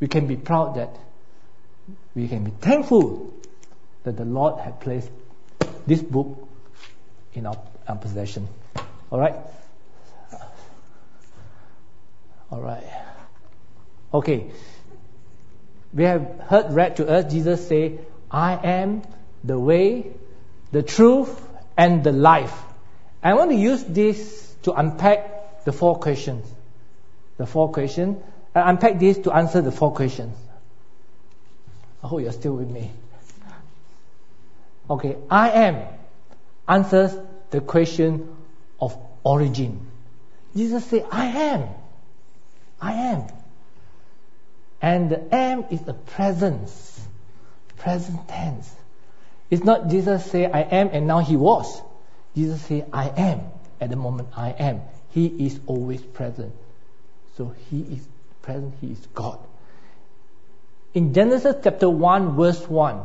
We 0.00 0.08
can 0.08 0.26
be 0.26 0.36
proud 0.36 0.76
that 0.76 0.96
we 2.14 2.26
can 2.26 2.44
be 2.44 2.50
thankful 2.50 3.32
that 4.02 4.16
the 4.16 4.24
lord 4.24 4.60
had 4.60 4.80
placed 4.80 5.10
this 5.86 6.02
book 6.02 6.48
in 7.34 7.46
our, 7.46 7.56
our 7.86 7.96
possession. 7.96 8.48
All 9.10 9.20
right? 9.20 9.36
All 12.50 12.60
right. 12.60 12.82
Okay. 14.12 14.50
We 15.92 16.04
have 16.04 16.40
heard 16.46 16.72
read 16.72 16.96
to 16.96 17.08
us 17.08 17.32
Jesus 17.32 17.66
say, 17.66 17.98
I 18.30 18.54
am 18.54 19.02
the 19.42 19.58
way, 19.58 20.12
the 20.70 20.82
truth, 20.82 21.48
and 21.76 22.04
the 22.04 22.12
life. 22.12 22.56
I 23.22 23.34
want 23.34 23.50
to 23.50 23.56
use 23.56 23.82
this 23.84 24.54
to 24.62 24.72
unpack 24.72 25.64
the 25.64 25.72
four 25.72 25.98
questions. 25.98 26.46
The 27.38 27.46
four 27.46 27.72
questions. 27.72 28.22
I 28.54 28.70
unpack 28.70 28.98
this 28.98 29.18
to 29.18 29.32
answer 29.32 29.60
the 29.60 29.72
four 29.72 29.92
questions. 29.92 30.36
I 32.02 32.06
hope 32.06 32.22
you're 32.22 32.32
still 32.32 32.54
with 32.54 32.68
me. 32.68 32.90
Okay, 34.88 35.16
I 35.30 35.50
am 35.50 35.86
answers 36.68 37.16
the 37.50 37.60
question 37.60 38.28
of 38.80 38.96
origin. 39.22 39.86
Jesus 40.56 40.84
said, 40.86 41.06
I 41.10 41.26
am. 41.26 41.68
I 42.80 42.92
am. 42.92 43.24
And 44.82 45.10
the 45.10 45.34
am 45.34 45.64
is 45.70 45.82
the 45.82 45.94
presence, 45.94 47.06
present 47.76 48.28
tense. 48.28 48.74
It's 49.50 49.64
not 49.64 49.88
Jesus 49.88 50.24
say, 50.30 50.46
I 50.46 50.60
am, 50.60 50.90
and 50.92 51.06
now 51.06 51.18
he 51.18 51.36
was. 51.36 51.82
Jesus 52.34 52.62
say, 52.62 52.84
I 52.92 53.08
am. 53.08 53.40
At 53.80 53.90
the 53.90 53.96
moment, 53.96 54.28
I 54.36 54.50
am. 54.50 54.82
He 55.10 55.26
is 55.26 55.58
always 55.66 56.00
present. 56.00 56.54
So 57.36 57.54
he 57.70 57.80
is 57.80 58.06
present, 58.42 58.74
he 58.80 58.88
is 58.92 59.06
God. 59.14 59.38
In 60.94 61.14
Genesis 61.14 61.56
chapter 61.62 61.88
1, 61.88 62.36
verse 62.36 62.68
1, 62.68 63.02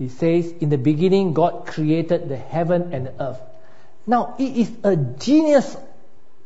it 0.00 0.10
says, 0.10 0.52
In 0.60 0.68
the 0.68 0.78
beginning, 0.78 1.32
God 1.32 1.66
created 1.66 2.28
the 2.28 2.36
heaven 2.36 2.92
and 2.92 3.06
the 3.06 3.22
earth. 3.22 3.40
Now, 4.06 4.36
it 4.38 4.56
is 4.56 4.72
a 4.84 4.96
genius 4.96 5.76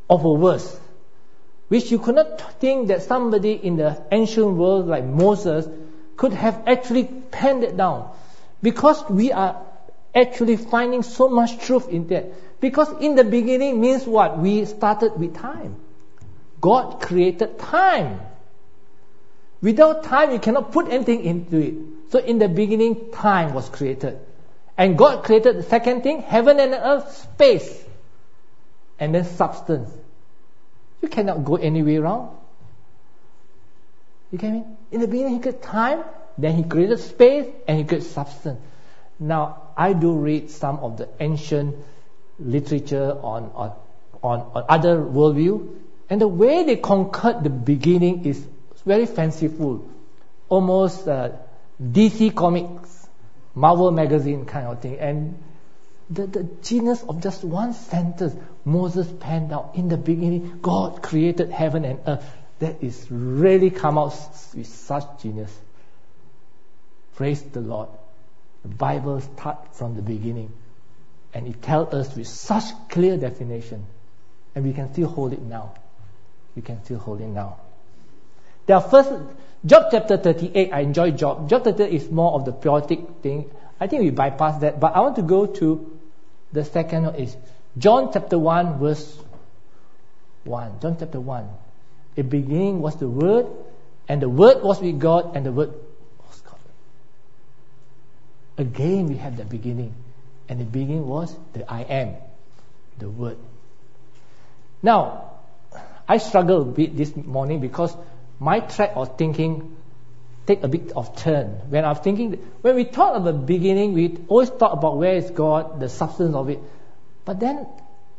of 0.08 0.24
a 0.24 0.36
verse, 0.36 0.80
which 1.72 1.90
you 1.90 1.98
could 1.98 2.16
not 2.16 2.60
think 2.60 2.88
that 2.88 3.02
somebody 3.02 3.52
in 3.52 3.78
the 3.78 3.90
ancient 4.12 4.58
world 4.62 4.86
like 4.86 5.04
Moses 5.04 5.66
could 6.18 6.34
have 6.34 6.64
actually 6.66 7.04
penned 7.04 7.64
it 7.64 7.78
down. 7.78 8.10
Because 8.62 9.02
we 9.08 9.32
are 9.32 9.56
actually 10.14 10.56
finding 10.58 11.02
so 11.02 11.30
much 11.30 11.56
truth 11.60 11.88
in 11.88 12.08
that. 12.08 12.60
Because 12.60 12.92
in 13.00 13.14
the 13.14 13.24
beginning 13.24 13.80
means 13.80 14.04
what? 14.04 14.36
We 14.38 14.66
started 14.66 15.18
with 15.18 15.34
time. 15.34 15.76
God 16.60 17.00
created 17.00 17.58
time. 17.58 18.20
Without 19.62 20.04
time, 20.04 20.32
you 20.32 20.40
cannot 20.40 20.72
put 20.72 20.88
anything 20.88 21.24
into 21.24 21.56
it. 21.56 21.74
So 22.10 22.18
in 22.18 22.38
the 22.38 22.48
beginning, 22.48 23.12
time 23.12 23.54
was 23.54 23.70
created. 23.70 24.18
And 24.76 24.98
God 24.98 25.24
created 25.24 25.56
the 25.56 25.62
second 25.62 26.02
thing, 26.02 26.20
heaven 26.20 26.60
and 26.60 26.74
earth, 26.74 27.16
space. 27.16 27.82
And 29.00 29.14
then 29.14 29.24
substance. 29.24 30.01
You 31.02 31.08
cannot 31.08 31.44
go 31.44 31.56
any 31.56 31.82
way 31.82 31.96
around. 31.96 32.30
You 34.30 34.38
get 34.38 34.52
me? 34.52 34.64
In 34.90 35.00
the 35.00 35.08
beginning, 35.08 35.34
He 35.34 35.40
created 35.40 35.62
time, 35.62 36.04
then 36.38 36.54
He 36.54 36.62
created 36.62 37.00
space, 37.00 37.46
and 37.68 37.78
He 37.78 37.84
created 37.84 38.08
substance. 38.08 38.60
Now, 39.18 39.68
I 39.76 39.92
do 39.92 40.12
read 40.14 40.50
some 40.50 40.78
of 40.78 40.96
the 40.96 41.08
ancient 41.20 41.76
literature 42.38 43.12
on, 43.22 43.50
on, 43.54 43.72
on, 44.22 44.40
on 44.54 44.64
other 44.68 44.96
worldview, 44.96 45.76
and 46.08 46.20
the 46.20 46.28
way 46.28 46.64
they 46.64 46.76
conquered 46.76 47.44
the 47.44 47.50
beginning 47.50 48.24
is 48.24 48.46
very 48.84 49.06
fanciful, 49.06 49.88
almost 50.48 51.06
uh, 51.08 51.30
DC 51.82 52.34
Comics, 52.34 53.08
Marvel 53.54 53.90
magazine 53.90 54.44
kind 54.44 54.66
of 54.66 54.80
thing. 54.80 54.98
And 54.98 55.42
the, 56.12 56.26
the 56.26 56.42
genius 56.62 57.02
of 57.02 57.22
just 57.22 57.44
one 57.44 57.72
sentence, 57.74 58.34
Moses 58.64 59.08
penned 59.20 59.52
out 59.52 59.72
in 59.74 59.88
the 59.88 59.96
beginning, 59.96 60.58
God 60.60 61.02
created 61.02 61.50
heaven 61.50 61.84
and 61.84 62.00
earth. 62.06 62.36
That 62.58 62.82
is 62.82 63.06
really 63.10 63.70
come 63.70 63.98
out 63.98 64.14
with 64.54 64.66
such 64.66 65.04
genius. 65.22 65.56
Praise 67.16 67.42
the 67.42 67.60
Lord. 67.60 67.88
The 68.62 68.68
Bible 68.68 69.20
starts 69.20 69.78
from 69.78 69.96
the 69.96 70.02
beginning 70.02 70.52
and 71.34 71.48
it 71.48 71.62
tells 71.62 71.92
us 71.94 72.14
with 72.14 72.28
such 72.28 72.64
clear 72.88 73.16
definition. 73.16 73.86
And 74.54 74.64
we 74.64 74.72
can 74.72 74.92
still 74.92 75.08
hold 75.08 75.32
it 75.32 75.42
now. 75.42 75.74
We 76.54 76.62
can 76.62 76.84
still 76.84 76.98
hold 76.98 77.20
it 77.20 77.28
now. 77.28 77.56
There 78.66 78.76
are 78.76 78.82
first, 78.82 79.10
Job 79.64 79.86
chapter 79.90 80.16
38, 80.18 80.72
I 80.72 80.80
enjoy 80.80 81.12
Job. 81.12 81.48
Job 81.48 81.64
38 81.64 81.92
is 81.92 82.10
more 82.10 82.34
of 82.34 82.44
the 82.44 82.52
poetic 82.52 83.00
thing. 83.22 83.50
I 83.80 83.86
think 83.86 84.02
we 84.02 84.10
bypass 84.10 84.60
that, 84.60 84.78
but 84.78 84.94
I 84.94 85.00
want 85.00 85.16
to 85.16 85.22
go 85.22 85.46
to 85.46 85.98
the 86.52 86.64
second 86.64 87.14
is 87.16 87.36
John 87.78 88.12
chapter 88.12 88.38
1 88.38 88.78
verse 88.78 89.18
1. 90.44 90.80
John 90.80 90.96
chapter 90.98 91.20
1. 91.20 91.48
The 92.14 92.22
beginning 92.22 92.80
was 92.80 92.96
the 92.96 93.08
Word, 93.08 93.46
and 94.08 94.20
the 94.20 94.28
Word 94.28 94.62
was 94.62 94.80
with 94.80 94.98
God, 94.98 95.36
and 95.36 95.46
the 95.46 95.52
Word 95.52 95.72
was 96.28 96.40
God. 96.40 96.58
Again, 98.58 99.06
we 99.06 99.16
have 99.16 99.36
the 99.36 99.44
beginning, 99.44 99.94
and 100.48 100.60
the 100.60 100.64
beginning 100.64 101.06
was 101.06 101.34
the 101.52 101.70
I 101.70 101.82
am, 101.82 102.16
the 102.98 103.08
Word. 103.08 103.38
Now, 104.82 105.30
I 106.08 106.18
struggle 106.18 106.62
a 106.62 106.64
bit 106.64 106.96
this 106.96 107.16
morning 107.16 107.60
because 107.60 107.96
my 108.40 108.60
track 108.60 108.92
of 108.96 109.16
thinking 109.16 109.76
take 110.46 110.62
a 110.62 110.68
bit 110.68 110.92
of 110.92 111.16
turn. 111.16 111.46
When 111.68 111.84
I'm 111.84 111.96
thinking, 111.96 112.32
when 112.62 112.74
we 112.74 112.84
talk 112.84 113.16
about 113.16 113.24
the 113.24 113.32
beginning, 113.32 113.92
we 113.92 114.18
always 114.28 114.50
talk 114.50 114.72
about 114.72 114.96
where 114.96 115.14
is 115.14 115.30
God, 115.30 115.80
the 115.80 115.88
substance 115.88 116.34
of 116.34 116.48
it. 116.50 116.58
But 117.24 117.38
then 117.40 117.66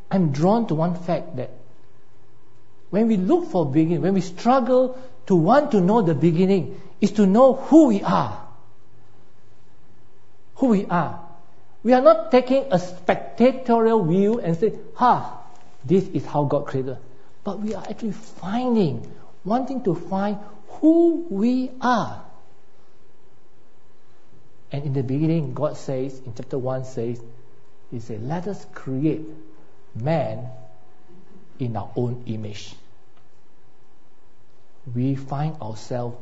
I'm 0.09 0.31
drawn 0.31 0.67
to 0.67 0.75
one 0.75 0.95
fact 0.95 1.35
that 1.37 1.51
when 2.89 3.07
we 3.07 3.17
look 3.17 3.49
for 3.49 3.65
beginning, 3.65 4.01
when 4.01 4.13
we 4.13 4.21
struggle 4.21 4.97
to 5.25 5.35
want 5.35 5.71
to 5.71 5.81
know 5.81 6.01
the 6.01 6.13
beginning, 6.13 6.79
is 7.01 7.11
to 7.13 7.25
know 7.25 7.55
who 7.55 7.87
we 7.87 8.01
are. 8.01 8.47
Who 10.55 10.67
we 10.67 10.85
are. 10.85 11.19
We 11.83 11.91
are 11.93 12.01
not 12.01 12.31
taking 12.31 12.63
a 12.71 12.77
spectatorial 12.77 14.07
view 14.07 14.39
and 14.39 14.55
say, 14.55 14.73
ha, 14.95 15.41
this 15.83 16.07
is 16.07 16.25
how 16.25 16.45
God 16.45 16.67
created. 16.67 16.97
But 17.43 17.59
we 17.59 17.75
are 17.75 17.83
actually 17.89 18.13
finding 18.13 19.11
wanting 19.43 19.83
to 19.83 19.95
find 19.95 20.37
who 20.79 21.25
we 21.29 21.71
are. 21.81 22.23
And 24.71 24.85
in 24.85 24.93
the 24.93 25.03
beginning, 25.03 25.53
God 25.53 25.77
says, 25.77 26.19
in 26.25 26.33
chapter 26.35 26.57
1 26.57 26.85
says, 26.85 27.21
He 27.91 27.99
said, 27.99 28.23
let 28.23 28.47
us 28.47 28.65
create 28.73 29.21
man 29.95 30.49
in 31.59 31.77
our 31.77 31.91
own 31.95 32.23
image. 32.25 32.73
We 34.93 35.15
find 35.15 35.61
ourselves 35.61 36.17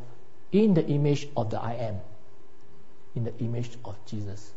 in 0.52 0.74
the 0.74 0.86
image 0.86 1.28
of 1.36 1.50
the 1.50 1.60
I 1.60 1.74
am, 1.76 1.96
in 3.16 3.24
the 3.24 3.38
image 3.40 3.70
of 3.86 3.96
Jesus. 4.06 4.52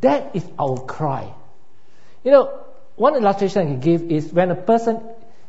That 0.00 0.34
is 0.34 0.44
our 0.58 0.78
cry. 0.78 1.32
You 2.24 2.30
know, 2.32 2.60
one 2.96 3.14
illustration 3.14 3.62
I 3.62 3.64
can 3.66 3.80
give 3.80 4.02
is 4.10 4.32
when 4.32 4.50
a 4.50 4.56
person 4.56 5.00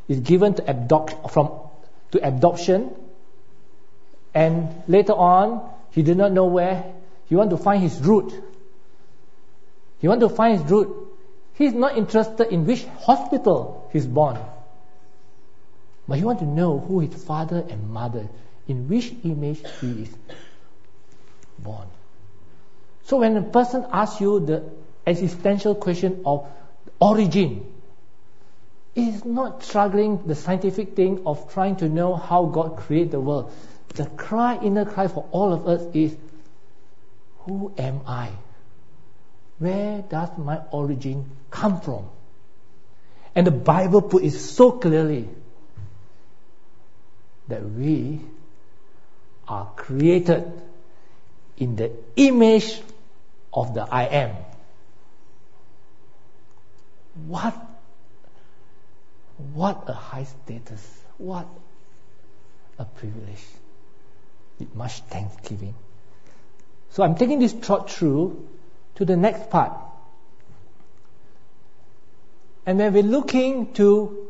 is 0.08 0.20
given 0.20 0.54
to 0.54 0.70
adopt 0.70 1.32
from 1.32 1.50
to 2.12 2.26
adoption. 2.26 2.94
And 4.34 4.82
later 4.86 5.12
on, 5.12 5.68
he 5.90 6.02
did 6.02 6.16
not 6.16 6.32
know 6.32 6.46
where. 6.46 6.92
He 7.26 7.36
want 7.36 7.50
to 7.50 7.56
find 7.56 7.82
his 7.82 8.00
root. 8.00 8.32
He 10.00 10.08
want 10.08 10.20
to 10.20 10.28
find 10.28 10.60
his 10.60 10.70
root. 10.70 10.96
He's 11.54 11.72
not 11.72 11.96
interested 11.96 12.52
in 12.52 12.64
which 12.64 12.84
hospital 13.00 13.88
he's 13.92 14.06
born. 14.06 14.38
But 16.08 16.18
he 16.18 16.24
want 16.24 16.38
to 16.40 16.46
know 16.46 16.78
who 16.78 17.00
his 17.00 17.22
father 17.22 17.64
and 17.68 17.90
mother, 17.90 18.28
in 18.66 18.88
which 18.88 19.12
image 19.24 19.62
he 19.80 20.02
is 20.02 20.16
born. 21.58 21.86
So 23.04 23.18
when 23.18 23.36
a 23.36 23.42
person 23.42 23.86
asks 23.92 24.20
you 24.20 24.40
the 24.40 24.64
existential 25.06 25.74
question 25.74 26.22
of 26.24 26.48
origin, 27.00 27.72
it 28.94 29.02
is 29.02 29.24
not 29.24 29.62
struggling 29.62 30.26
the 30.26 30.34
scientific 30.34 30.96
thing 30.96 31.22
of 31.26 31.52
trying 31.52 31.76
to 31.76 31.88
know 31.88 32.16
how 32.16 32.46
God 32.46 32.76
created 32.76 33.12
the 33.12 33.20
world. 33.20 33.52
The 33.94 34.06
cry, 34.06 34.58
inner 34.62 34.84
cry 34.84 35.08
for 35.08 35.26
all 35.30 35.52
of 35.52 35.66
us 35.66 35.82
is, 35.94 36.16
who 37.40 37.72
am 37.76 38.02
I? 38.06 38.30
Where 39.58 40.02
does 40.02 40.30
my 40.38 40.60
origin 40.70 41.30
come 41.50 41.80
from? 41.80 42.08
And 43.34 43.46
the 43.46 43.50
Bible 43.50 44.02
put 44.02 44.24
it 44.24 44.32
so 44.32 44.72
clearly 44.72 45.28
that 47.48 47.64
we 47.64 48.20
are 49.46 49.70
created 49.76 50.50
in 51.56 51.76
the 51.76 51.92
image 52.16 52.80
of 53.52 53.74
the 53.74 53.82
I 53.82 54.04
am. 54.04 54.36
What 57.26 57.54
what 59.54 59.84
a 59.88 59.92
high 59.92 60.24
status. 60.24 61.02
What 61.18 61.46
a 62.78 62.84
privilege. 62.84 63.44
With 64.60 64.74
much 64.74 65.00
thanksgiving. 65.00 65.74
So 66.90 67.02
I'm 67.02 67.16
taking 67.16 67.40
this 67.40 67.52
thought 67.52 67.90
through 67.90 68.48
to 68.96 69.04
the 69.04 69.16
next 69.16 69.50
part. 69.50 69.72
And 72.66 72.78
when 72.78 72.92
we're 72.92 73.02
looking 73.02 73.72
to 73.74 74.28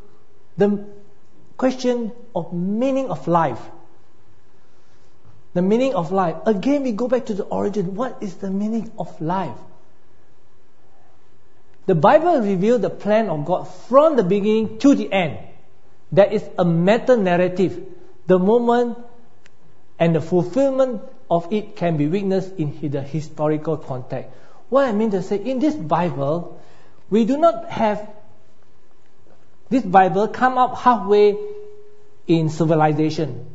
the 0.56 0.86
question 1.56 2.12
of 2.34 2.52
meaning 2.52 3.10
of 3.10 3.26
life, 3.28 3.60
The 5.52 5.62
meaning 5.62 5.94
of 5.94 6.12
life. 6.12 6.36
Again, 6.46 6.84
we 6.84 6.92
go 6.92 7.08
back 7.08 7.26
to 7.26 7.34
the 7.34 7.42
origin. 7.42 7.94
What 7.96 8.22
is 8.22 8.34
the 8.36 8.50
meaning 8.50 8.92
of 8.98 9.20
life? 9.20 9.56
The 11.86 11.96
Bible 11.96 12.40
reveals 12.40 12.82
the 12.82 12.90
plan 12.90 13.28
of 13.28 13.44
God 13.44 13.64
from 13.64 14.16
the 14.16 14.22
beginning 14.22 14.78
to 14.78 14.94
the 14.94 15.12
end. 15.12 15.38
There 16.12 16.32
is 16.32 16.48
a 16.56 16.64
meta 16.64 17.16
narrative. 17.16 17.82
The 18.28 18.38
moment 18.38 18.98
and 20.00 20.14
the 20.14 20.20
fulfillment 20.20 21.02
of 21.30 21.52
it 21.52 21.76
can 21.76 21.98
be 21.98 22.08
witnessed 22.08 22.54
in 22.56 22.90
the 22.90 23.02
historical 23.02 23.76
context. 23.76 24.30
What 24.70 24.88
I 24.88 24.92
mean 24.92 25.10
to 25.10 25.22
say, 25.22 25.36
in 25.36 25.58
this 25.60 25.74
Bible, 25.74 26.60
we 27.10 27.26
do 27.26 27.36
not 27.36 27.68
have 27.68 28.08
this 29.68 29.84
Bible 29.84 30.28
come 30.28 30.56
up 30.58 30.78
halfway 30.78 31.36
in 32.26 32.48
civilization. 32.48 33.46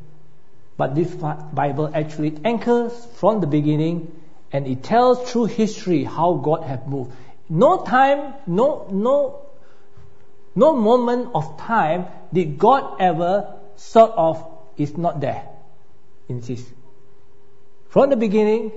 But 0.78 0.94
this 0.94 1.14
Bible 1.14 1.90
actually 1.94 2.38
anchors 2.44 2.94
from 3.16 3.42
the 3.42 3.48
beginning 3.48 4.22
and 4.52 4.68
it 4.68 4.84
tells 4.84 5.32
through 5.32 5.46
history 5.46 6.04
how 6.04 6.34
God 6.36 6.64
has 6.64 6.80
moved. 6.86 7.12
No 7.50 7.84
time, 7.84 8.34
no, 8.46 8.88
no, 8.92 9.42
no 10.54 10.76
moment 10.76 11.32
of 11.34 11.58
time 11.60 12.06
did 12.32 12.58
God 12.58 12.98
ever 13.00 13.56
sort 13.78 14.12
of 14.12 14.46
is 14.78 14.98
not 14.98 15.20
there. 15.22 15.55
Insist. 16.28 16.68
From 17.90 18.10
the 18.10 18.16
beginning 18.16 18.72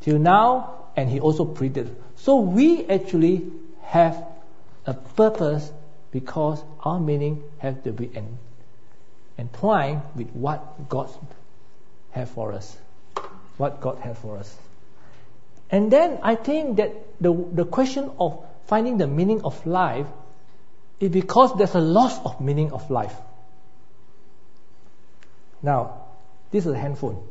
till 0.00 0.18
now, 0.18 0.86
and 0.96 1.08
He 1.08 1.20
also 1.20 1.44
predicted. 1.44 1.96
So 2.16 2.40
we 2.40 2.86
actually 2.86 3.50
have 3.82 4.26
a 4.86 4.94
purpose 4.94 5.70
because 6.10 6.62
our 6.80 6.98
meaning 6.98 7.42
has 7.58 7.76
to 7.84 7.92
be 7.92 8.10
entwined 9.38 10.02
with 10.16 10.30
what 10.30 10.88
God 10.88 11.10
has 12.10 12.28
for 12.30 12.52
us. 12.52 12.76
What 13.56 13.80
God 13.80 13.98
has 13.98 14.18
for 14.18 14.38
us. 14.38 14.56
And 15.70 15.90
then 15.92 16.18
I 16.22 16.34
think 16.34 16.78
that 16.78 16.92
the, 17.20 17.32
the 17.52 17.64
question 17.64 18.10
of 18.18 18.44
finding 18.66 18.98
the 18.98 19.06
meaning 19.06 19.42
of 19.42 19.66
life 19.66 20.06
is 20.98 21.10
because 21.10 21.56
there's 21.56 21.74
a 21.74 21.80
loss 21.80 22.18
of 22.24 22.40
meaning 22.40 22.72
of 22.72 22.90
life. 22.90 23.14
Now, 25.62 26.04
this 26.50 26.66
is 26.66 26.72
a 26.72 26.78
handphone. 26.78 27.22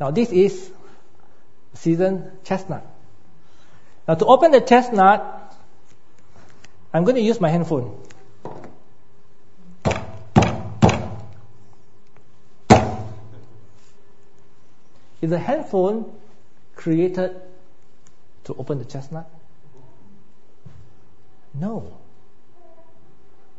Now, 0.00 0.10
this 0.10 0.30
is 0.30 0.70
seasoned 1.74 2.30
chestnut. 2.44 2.86
Now, 4.06 4.14
to 4.14 4.26
open 4.26 4.50
the 4.50 4.60
chestnut, 4.60 5.54
I'm 6.92 7.04
going 7.04 7.16
to 7.16 7.22
use 7.22 7.40
my 7.40 7.50
handphone. 7.50 8.02
Is 15.20 15.30
the 15.30 15.38
handphone 15.38 16.12
created 16.74 17.40
to 18.44 18.54
open 18.54 18.78
the 18.78 18.84
chestnut? 18.84 19.28
No. 21.54 21.98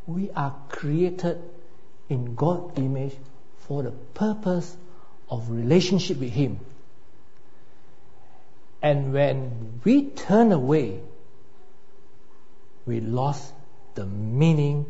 We 0.05 0.29
are 0.31 0.55
created 0.69 1.41
in 2.09 2.35
God's 2.35 2.77
image 2.77 3.15
for 3.67 3.83
the 3.83 3.91
purpose 3.91 4.75
of 5.29 5.49
relationship 5.49 6.19
with 6.19 6.31
Him. 6.31 6.59
And 8.81 9.13
when 9.13 9.81
we 9.83 10.09
turn 10.09 10.51
away, 10.51 11.01
we 12.85 13.01
lost 13.01 13.53
the 13.95 14.05
meaning 14.05 14.85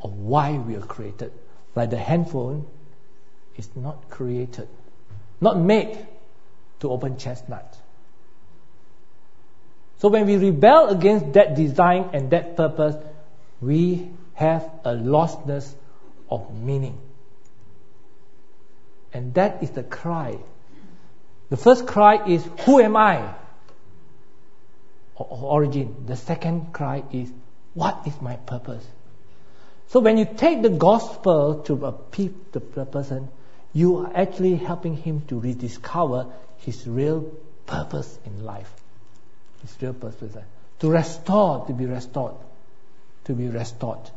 of 0.00 0.12
why 0.12 0.52
we 0.52 0.76
are 0.76 0.80
created. 0.80 1.32
Like 1.74 1.90
the 1.90 1.98
handphone 1.98 2.66
is 3.56 3.68
not 3.76 4.10
created 4.10 4.68
not 5.44 5.58
made 5.58 5.98
to 6.80 6.90
open 6.90 7.18
chestnut. 7.18 7.76
So 9.98 10.08
when 10.08 10.26
we 10.26 10.36
rebel 10.36 10.88
against 10.88 11.32
that 11.34 11.54
design 11.54 12.10
and 12.12 12.30
that 12.30 12.56
purpose, 12.56 12.96
we 13.60 14.08
have 14.34 14.68
a 14.84 14.90
lostness 14.90 15.72
of 16.34 16.54
meaning. 16.54 16.98
And 19.12 19.34
that 19.34 19.62
is 19.62 19.70
the 19.70 19.82
cry. 19.82 20.38
The 21.50 21.56
first 21.56 21.86
cry 21.86 22.26
is, 22.26 22.44
Who 22.64 22.80
am 22.80 22.96
I? 22.96 23.34
Or 25.16 25.26
origin. 25.42 26.06
The 26.06 26.16
second 26.16 26.72
cry 26.72 27.04
is, 27.12 27.30
What 27.74 28.02
is 28.06 28.20
my 28.20 28.36
purpose? 28.36 28.84
So 29.88 30.00
when 30.00 30.18
you 30.18 30.24
take 30.24 30.62
the 30.62 30.70
gospel 30.70 31.62
to 31.66 31.86
a 31.86 31.92
pe- 31.92 32.30
the 32.52 32.60
person, 32.60 33.28
you 33.72 33.98
are 33.98 34.12
actually 34.14 34.56
helping 34.56 34.96
him 34.96 35.22
to 35.28 35.38
rediscover 35.38 36.26
his 36.58 36.86
real 36.86 37.30
purpose 37.66 38.18
in 38.24 38.44
life. 38.44 38.72
His 39.62 39.76
real 39.80 39.94
purpose. 39.94 40.34
Uh, 40.34 40.42
to 40.80 40.90
restore, 40.90 41.66
to 41.66 41.72
be 41.72 41.86
restored. 41.86 42.34
To 43.24 43.34
be 43.34 43.48
restored. 43.48 44.10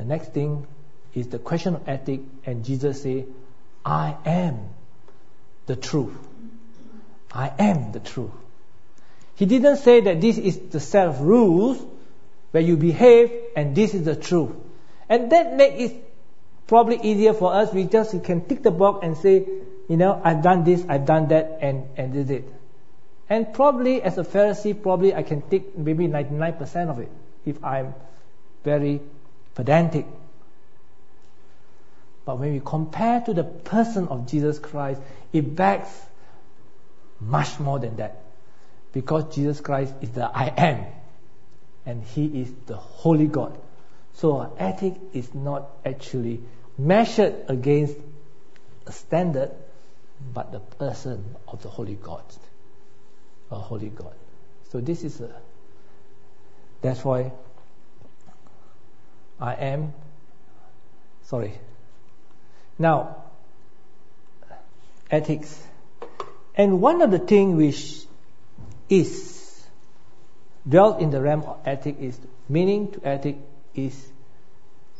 The 0.00 0.06
next 0.06 0.32
thing 0.32 0.66
is 1.14 1.26
the 1.28 1.38
question 1.38 1.74
of 1.74 1.86
ethic, 1.86 2.20
and 2.46 2.64
Jesus 2.64 3.02
said, 3.02 3.26
I 3.84 4.16
am 4.24 4.70
the 5.66 5.76
truth. 5.76 6.16
I 7.30 7.52
am 7.58 7.92
the 7.92 8.00
truth. 8.00 8.30
He 9.34 9.44
didn't 9.44 9.76
say 9.76 10.00
that 10.00 10.22
this 10.22 10.38
is 10.38 10.58
the 10.70 10.80
set 10.80 11.06
of 11.06 11.20
rules 11.20 11.84
where 12.50 12.62
you 12.62 12.78
behave 12.78 13.30
and 13.54 13.76
this 13.76 13.92
is 13.92 14.06
the 14.06 14.16
truth. 14.16 14.52
And 15.10 15.30
that 15.32 15.54
makes 15.54 15.92
it 15.92 16.10
probably 16.66 16.98
easier 17.02 17.34
for 17.34 17.52
us. 17.52 17.70
We 17.70 17.84
just 17.84 18.24
can 18.24 18.46
tick 18.46 18.62
the 18.62 18.70
box 18.70 19.00
and 19.02 19.18
say, 19.18 19.46
you 19.90 19.98
know, 19.98 20.18
I've 20.24 20.42
done 20.42 20.64
this, 20.64 20.82
I've 20.88 21.04
done 21.04 21.28
that, 21.28 21.58
and, 21.60 21.84
and 21.98 22.14
did 22.14 22.30
it. 22.30 22.48
And 23.28 23.52
probably 23.52 24.00
as 24.00 24.16
a 24.16 24.24
Pharisee, 24.24 24.82
probably 24.82 25.14
I 25.14 25.24
can 25.24 25.42
tick 25.42 25.76
maybe 25.76 26.08
99% 26.08 26.88
of 26.88 27.00
it 27.00 27.10
if 27.44 27.62
I'm 27.62 27.94
very 28.64 29.02
pedantic. 29.60 30.06
But 32.24 32.38
when 32.38 32.54
we 32.54 32.62
compare 32.64 33.20
to 33.20 33.34
the 33.34 33.44
person 33.44 34.08
of 34.08 34.26
Jesus 34.26 34.58
Christ, 34.58 35.02
it 35.34 35.54
begs 35.54 35.90
much 37.20 37.60
more 37.60 37.78
than 37.78 37.96
that. 37.96 38.22
Because 38.92 39.34
Jesus 39.34 39.60
Christ 39.60 39.92
is 40.00 40.10
the 40.10 40.24
I 40.24 40.46
am 40.46 40.86
and 41.84 42.02
He 42.02 42.40
is 42.40 42.50
the 42.64 42.76
Holy 42.76 43.26
God. 43.26 43.58
So 44.14 44.38
our 44.38 44.50
ethic 44.56 44.94
is 45.12 45.34
not 45.34 45.68
actually 45.84 46.40
measured 46.78 47.34
against 47.48 47.96
a 48.86 48.92
standard, 48.92 49.50
but 50.32 50.52
the 50.52 50.60
person 50.60 51.36
of 51.46 51.62
the 51.62 51.68
Holy 51.68 51.96
God. 51.96 52.24
A 53.50 53.56
Holy 53.56 53.90
God. 53.90 54.14
So 54.70 54.80
this 54.80 55.04
is 55.04 55.20
a 55.20 55.30
that's 56.80 57.04
why 57.04 57.32
I 59.40 59.54
am 59.54 59.94
sorry. 61.22 61.58
Now 62.78 63.16
ethics. 65.10 65.62
And 66.54 66.80
one 66.80 67.02
of 67.02 67.10
the 67.10 67.18
things 67.18 67.56
which 67.56 68.06
is 68.88 69.66
dwelt 70.68 71.00
in 71.00 71.10
the 71.10 71.20
realm 71.20 71.42
of 71.42 71.58
ethic 71.64 71.96
is 72.00 72.18
meaning 72.48 72.92
to 72.92 73.00
ethic 73.04 73.36
is 73.74 74.08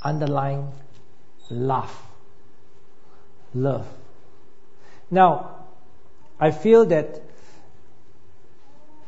underlying 0.02 0.72
love. 1.50 1.94
Love. 3.54 3.86
Now, 5.10 5.56
I 6.38 6.52
feel 6.52 6.86
that 6.86 7.20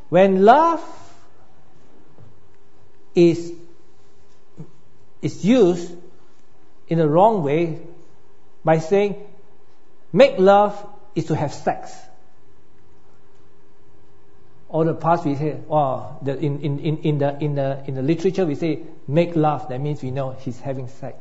when 0.09 0.45
love 0.45 0.83
is 3.15 3.53
is 5.23 5.45
used 5.45 5.91
in 6.89 6.99
the 6.99 7.09
wrong 7.09 7.43
way 7.43 7.81
by 8.65 8.79
saying 8.79 9.17
make 10.13 10.39
love 10.39 10.87
is 11.15 11.27
to 11.27 11.35
have 11.35 11.55
sex 11.55 11.95
or 14.73 14.87
the 14.87 14.95
past 14.95 15.27
we 15.27 15.35
say, 15.35 15.59
oh, 15.69 16.17
the, 16.23 16.39
in, 16.39 16.61
in, 16.61 16.79
in, 16.79 16.97
in, 16.99 17.19
the, 17.19 17.39
in, 17.45 17.55
the, 17.55 17.85
in 17.87 17.95
the 17.95 18.01
literature 18.01 18.47
we 18.47 18.55
say, 18.55 18.81
make 19.07 19.37
love. 19.37 19.69
That 19.69 19.83
means 19.83 20.03
we 20.03 20.11
know 20.11 20.31
he's 20.31 20.59
having 20.59 20.89
sex. 20.89 21.19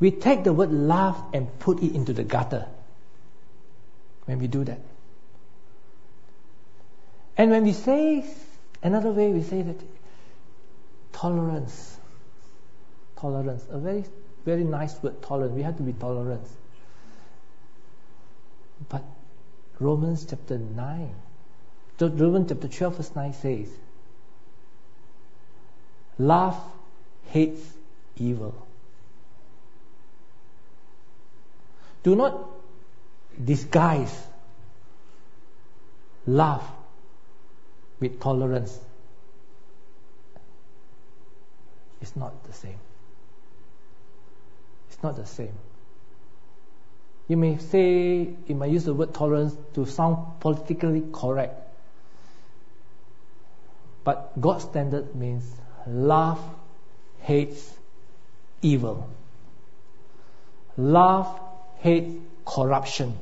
We 0.00 0.10
take 0.10 0.42
the 0.42 0.52
word 0.52 0.72
love 0.72 1.16
and 1.32 1.46
put 1.60 1.80
it 1.80 1.94
into 1.94 2.12
the 2.12 2.24
gutter 2.24 2.66
when 4.24 4.40
we 4.40 4.48
do 4.48 4.64
that. 4.64 4.80
And 7.36 7.52
when 7.52 7.62
we 7.62 7.72
say, 7.72 8.24
another 8.82 9.12
way 9.12 9.30
we 9.30 9.44
say 9.44 9.62
that, 9.62 9.80
tolerance. 11.12 11.87
Tolerance. 13.18 13.66
A 13.70 13.78
very, 13.78 14.04
very 14.44 14.64
nice 14.64 15.02
word, 15.02 15.20
tolerance. 15.22 15.54
We 15.54 15.62
have 15.62 15.76
to 15.76 15.82
be 15.82 15.92
tolerant. 15.92 16.46
But 18.88 19.02
Romans 19.80 20.26
chapter 20.28 20.58
9 20.58 21.14
Romans 22.00 22.48
chapter 22.48 22.68
12, 22.68 22.96
verse 22.96 23.16
9 23.16 23.32
says, 23.34 23.68
Love 26.18 26.60
hates 27.26 27.60
evil. 28.16 28.66
Do 32.02 32.14
not 32.14 32.48
disguise 33.44 34.14
love 36.26 36.62
with 38.00 38.20
tolerance. 38.20 38.78
It's 42.00 42.14
not 42.14 42.44
the 42.44 42.52
same. 42.52 42.78
It's 44.98 45.04
not 45.04 45.14
the 45.14 45.26
same. 45.26 45.54
You 47.28 47.36
may 47.36 47.58
say, 47.58 48.34
you 48.48 48.54
might 48.56 48.72
use 48.72 48.84
the 48.84 48.94
word 48.94 49.14
tolerance 49.14 49.56
to 49.74 49.86
sound 49.86 50.40
politically 50.40 51.04
correct. 51.12 51.54
But 54.02 54.40
God's 54.40 54.64
standard 54.64 55.14
means 55.14 55.44
love 55.86 56.40
hates 57.20 57.72
evil. 58.60 59.08
Love 60.76 61.40
hates 61.76 62.12
corruption. 62.44 63.16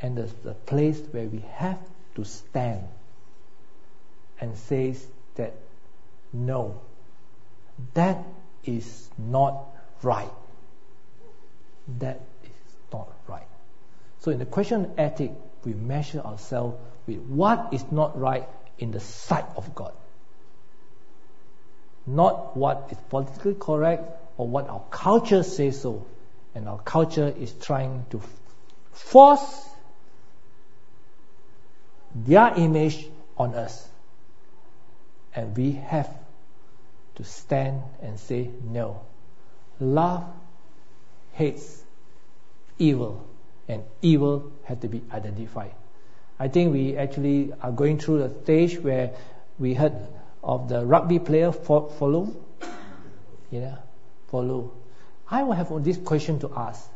And 0.00 0.18
the 0.18 0.54
place 0.54 1.00
where 1.12 1.26
we 1.26 1.44
have 1.52 1.78
to 2.16 2.24
stand 2.24 2.82
and 4.40 4.58
says 4.58 5.06
that 5.36 5.54
no, 6.32 6.80
that 7.94 8.24
is 8.66 9.08
not 9.18 9.64
right. 10.02 10.30
That 11.98 12.20
is 12.44 12.50
not 12.92 13.08
right. 13.28 13.46
So 14.20 14.30
in 14.30 14.38
the 14.38 14.46
question 14.46 14.84
of 14.84 14.98
ethic, 14.98 15.32
we 15.64 15.72
measure 15.74 16.20
ourselves 16.20 16.76
with 17.06 17.18
what 17.18 17.68
is 17.72 17.84
not 17.90 18.18
right 18.18 18.48
in 18.78 18.90
the 18.90 19.00
sight 19.00 19.44
of 19.56 19.74
God. 19.74 19.92
Not 22.06 22.56
what 22.56 22.88
is 22.90 22.98
politically 23.08 23.56
correct 23.58 24.04
or 24.36 24.46
what 24.46 24.68
our 24.68 24.82
culture 24.90 25.42
says 25.42 25.80
so. 25.80 26.06
And 26.54 26.68
our 26.68 26.78
culture 26.78 27.28
is 27.28 27.52
trying 27.52 28.06
to 28.10 28.20
force 28.92 29.68
their 32.14 32.54
image 32.56 33.06
on 33.36 33.54
us. 33.54 33.86
And 35.34 35.56
we 35.56 35.72
have 35.72 36.08
to 37.16 37.24
stand 37.24 37.82
and 38.02 38.18
say 38.18 38.50
no. 38.62 39.00
Love 39.80 40.24
hates 41.32 41.82
evil, 42.78 43.26
and 43.68 43.82
evil 44.02 44.52
has 44.64 44.78
to 44.78 44.88
be 44.88 45.02
identified. 45.12 45.74
I 46.38 46.48
think 46.48 46.72
we 46.72 46.96
actually 46.96 47.52
are 47.62 47.72
going 47.72 47.98
through 47.98 48.22
a 48.22 48.42
stage 48.42 48.78
where 48.78 49.12
we 49.58 49.74
heard 49.74 49.94
of 50.42 50.68
the 50.68 50.84
rugby 50.84 51.18
player 51.18 51.50
Folau. 51.50 52.34
Yeah, 53.50 53.76
Folau. 54.30 54.70
I 55.28 55.42
will 55.42 55.54
have 55.54 55.84
this 55.84 55.96
question 55.96 56.38
to 56.40 56.52
ask: 56.54 56.88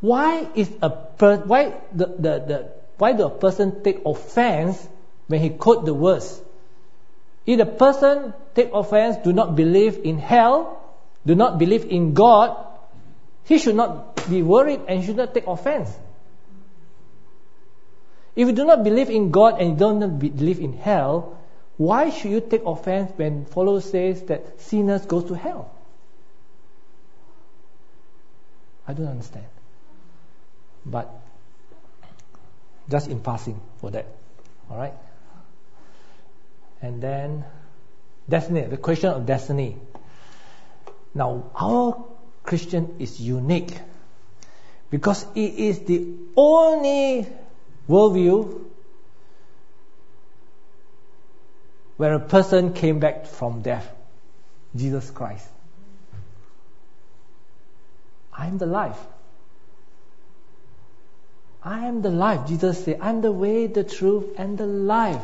Why 0.00 0.48
is 0.54 0.70
a 0.82 0.90
per, 0.90 1.38
why 1.38 1.74
the, 1.92 2.06
the, 2.06 2.32
the 2.46 2.72
why 2.98 3.12
do 3.12 3.24
a 3.24 3.30
person 3.30 3.82
take 3.82 4.02
offense 4.04 4.86
when 5.28 5.40
he 5.40 5.50
quote 5.50 5.84
the 5.84 5.94
words? 5.94 6.42
If 7.46 7.58
the 7.58 7.66
person 7.66 8.34
take 8.54 8.70
offense, 8.72 9.16
do 9.24 9.32
not 9.32 9.56
believe 9.56 9.98
in 10.04 10.18
hell, 10.18 10.82
do 11.26 11.34
not 11.34 11.58
believe 11.58 11.84
in 11.84 12.14
God, 12.14 12.56
he 13.44 13.58
should 13.58 13.76
not 13.76 14.28
be 14.28 14.42
worried 14.42 14.80
and 14.88 15.04
should 15.04 15.16
not 15.16 15.34
take 15.34 15.46
offense. 15.46 15.90
If 18.36 18.46
you 18.46 18.52
do 18.52 18.64
not 18.64 18.84
believe 18.84 19.10
in 19.10 19.30
God 19.30 19.60
and 19.60 19.70
you 19.70 19.76
don't 19.76 20.18
believe 20.18 20.60
in 20.60 20.72
hell, 20.72 21.38
why 21.76 22.10
should 22.10 22.30
you 22.30 22.40
take 22.40 22.64
offense 22.64 23.10
when 23.16 23.46
Folau 23.46 23.82
says 23.82 24.22
that 24.24 24.60
sinners 24.60 25.06
go 25.06 25.20
to 25.20 25.34
hell? 25.34 25.70
I 28.86 28.92
don't 28.92 29.08
understand. 29.08 29.46
But 30.84 31.10
just 32.90 33.08
in 33.08 33.20
passing 33.20 33.60
for 33.78 33.90
that. 33.90 34.06
All 34.70 34.76
right? 34.76 34.94
And 36.82 37.02
then 37.02 37.44
destiny, 38.28 38.62
the 38.62 38.76
question 38.76 39.10
of 39.10 39.26
destiny. 39.26 39.76
Now, 41.14 41.50
our 41.54 42.04
Christian 42.42 42.96
is 42.98 43.20
unique 43.20 43.78
because 44.90 45.26
it 45.34 45.54
is 45.54 45.80
the 45.80 46.14
only 46.36 47.26
worldview 47.88 48.64
where 51.96 52.14
a 52.14 52.20
person 52.20 52.72
came 52.72 52.98
back 52.98 53.26
from 53.26 53.62
death. 53.62 53.86
Jesus 54.74 55.10
Christ. 55.10 55.46
I 58.32 58.46
am 58.46 58.58
the 58.58 58.66
life. 58.66 58.98
I 61.62 61.86
am 61.86 62.00
the 62.00 62.10
life. 62.10 62.48
Jesus 62.48 62.84
said, 62.84 63.00
I'm 63.02 63.20
the 63.20 63.32
way, 63.32 63.66
the 63.66 63.84
truth, 63.84 64.24
and 64.38 64.56
the 64.56 64.66
life. 64.66 65.20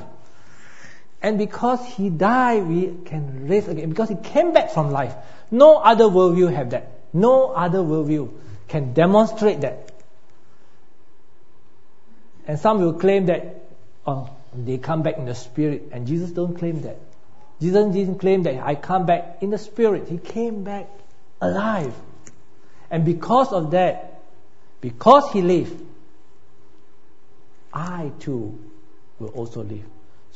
And 1.22 1.38
because 1.38 1.84
he 1.94 2.10
died, 2.10 2.66
we 2.66 2.94
can 3.04 3.48
raise 3.48 3.68
again. 3.68 3.88
Because 3.88 4.08
he 4.08 4.16
came 4.16 4.52
back 4.52 4.70
from 4.70 4.90
life. 4.90 5.14
No 5.50 5.76
other 5.76 6.04
worldview 6.04 6.52
have 6.54 6.70
that. 6.70 6.90
No 7.12 7.52
other 7.52 7.78
worldview 7.78 8.32
can 8.68 8.92
demonstrate 8.92 9.60
that. 9.62 9.92
And 12.46 12.58
some 12.58 12.80
will 12.80 12.92
claim 12.92 13.26
that 13.26 13.66
oh, 14.06 14.30
they 14.54 14.78
come 14.78 15.02
back 15.02 15.18
in 15.18 15.24
the 15.24 15.34
spirit, 15.34 15.88
and 15.92 16.06
Jesus 16.06 16.30
don't 16.30 16.56
claim 16.56 16.82
that. 16.82 16.98
Jesus 17.60 17.92
didn't 17.92 18.18
claim 18.18 18.42
that 18.44 18.62
I 18.64 18.74
come 18.74 19.06
back 19.06 19.38
in 19.40 19.50
the 19.50 19.58
spirit. 19.58 20.08
He 20.08 20.18
came 20.18 20.62
back 20.62 20.88
alive. 21.40 21.94
And 22.90 23.04
because 23.04 23.52
of 23.52 23.72
that, 23.72 24.20
because 24.80 25.32
he 25.32 25.42
lived, 25.42 25.84
I 27.72 28.12
too 28.20 28.58
will 29.18 29.28
also 29.28 29.62
live. 29.62 29.84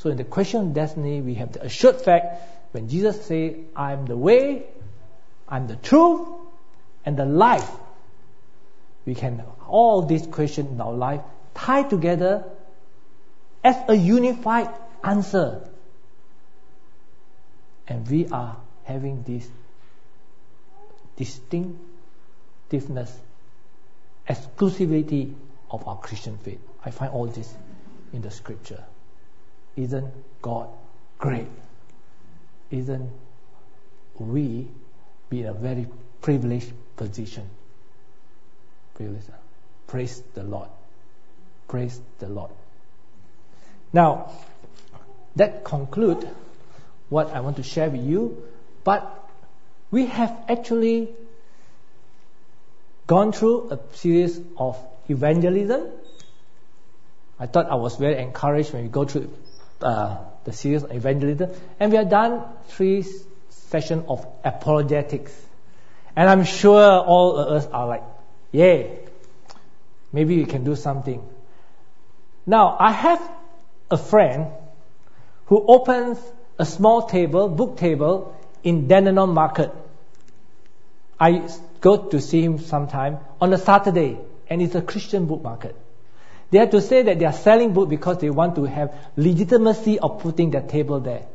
So 0.01 0.09
in 0.09 0.17
the 0.17 0.23
question 0.23 0.61
of 0.61 0.73
destiny, 0.73 1.21
we 1.21 1.35
have 1.35 1.51
the 1.51 1.63
assured 1.63 2.01
fact 2.01 2.41
when 2.71 2.89
Jesus 2.89 3.23
said, 3.23 3.65
I 3.75 3.93
am 3.93 4.07
the 4.07 4.17
way, 4.17 4.65
I'm 5.47 5.67
the 5.67 5.75
truth, 5.75 6.27
and 7.05 7.15
the 7.15 7.25
life. 7.25 7.69
We 9.05 9.13
can 9.13 9.43
all 9.67 10.01
these 10.01 10.25
questions 10.25 10.71
in 10.71 10.81
our 10.81 10.91
life 10.91 11.21
tie 11.53 11.83
together 11.83 12.45
as 13.63 13.75
a 13.87 13.93
unified 13.93 14.69
answer. 15.03 15.69
And 17.87 18.09
we 18.09 18.27
are 18.29 18.57
having 18.85 19.21
this 19.21 19.47
distinctiveness, 21.15 23.15
exclusivity 24.27 25.35
of 25.69 25.87
our 25.87 25.99
Christian 25.99 26.39
faith. 26.39 26.59
I 26.83 26.89
find 26.89 27.13
all 27.13 27.27
this 27.27 27.53
in 28.13 28.23
the 28.23 28.31
scripture. 28.31 28.83
Isn't 29.75 30.13
God 30.41 30.69
great? 31.17 31.47
Isn't 32.69 33.09
we 34.19 34.67
be 35.29 35.41
in 35.41 35.47
a 35.47 35.53
very 35.53 35.87
privileged 36.21 36.71
position? 36.95 37.49
Privileged. 38.95 39.29
Praise 39.87 40.21
the 40.33 40.43
Lord. 40.43 40.69
Praise 41.67 41.99
the 42.19 42.27
Lord. 42.27 42.51
Now, 43.93 44.31
that 45.35 45.63
conclude 45.63 46.27
what 47.09 47.31
I 47.31 47.41
want 47.41 47.57
to 47.57 47.63
share 47.63 47.89
with 47.89 48.01
you. 48.01 48.43
But 48.83 49.29
we 49.91 50.05
have 50.07 50.45
actually 50.47 51.09
gone 53.07 53.31
through 53.31 53.71
a 53.71 53.79
series 53.95 54.39
of 54.57 54.77
evangelism. 55.09 55.89
I 57.39 57.47
thought 57.47 57.69
I 57.69 57.75
was 57.75 57.97
very 57.97 58.17
encouraged 58.17 58.73
when 58.73 58.83
we 58.83 58.89
go 58.89 59.05
through 59.05 59.33
uh, 59.83 60.17
the 60.43 60.53
series 60.53 60.83
of 60.83 60.91
evangelism, 60.91 61.51
and 61.79 61.91
we 61.91 61.97
have 61.97 62.09
done 62.09 62.43
three 62.67 63.05
sessions 63.49 64.05
of 64.07 64.25
apologetics. 64.43 65.33
And 66.15 66.29
I'm 66.29 66.43
sure 66.43 66.99
all 66.99 67.37
of 67.37 67.47
us 67.47 67.67
are 67.67 67.87
like, 67.87 68.03
yeah, 68.51 68.83
maybe 70.11 70.37
we 70.37 70.45
can 70.45 70.63
do 70.63 70.75
something. 70.75 71.23
Now, 72.45 72.75
I 72.79 72.91
have 72.91 73.21
a 73.89 73.97
friend 73.97 74.47
who 75.45 75.63
opens 75.67 76.17
a 76.57 76.65
small 76.65 77.07
table, 77.07 77.47
book 77.47 77.77
table, 77.77 78.35
in 78.63 78.87
Dandenong 78.87 79.33
Market. 79.33 79.71
I 81.19 81.47
go 81.81 81.97
to 82.09 82.19
see 82.19 82.41
him 82.41 82.59
sometime 82.59 83.19
on 83.39 83.53
a 83.53 83.57
Saturday, 83.57 84.17
and 84.49 84.61
it's 84.61 84.75
a 84.75 84.81
Christian 84.81 85.25
book 85.27 85.41
market. 85.41 85.75
They 86.51 86.59
have 86.59 86.69
to 86.71 86.81
say 86.81 87.01
that 87.03 87.17
they 87.17 87.25
are 87.25 87.33
selling 87.33 87.73
book 87.73 87.89
because 87.89 88.19
they 88.19 88.29
want 88.29 88.55
to 88.55 88.65
have 88.65 88.93
legitimacy 89.15 89.99
of 89.99 90.19
putting 90.19 90.51
their 90.51 90.61
table 90.61 90.99
there. 90.99 91.25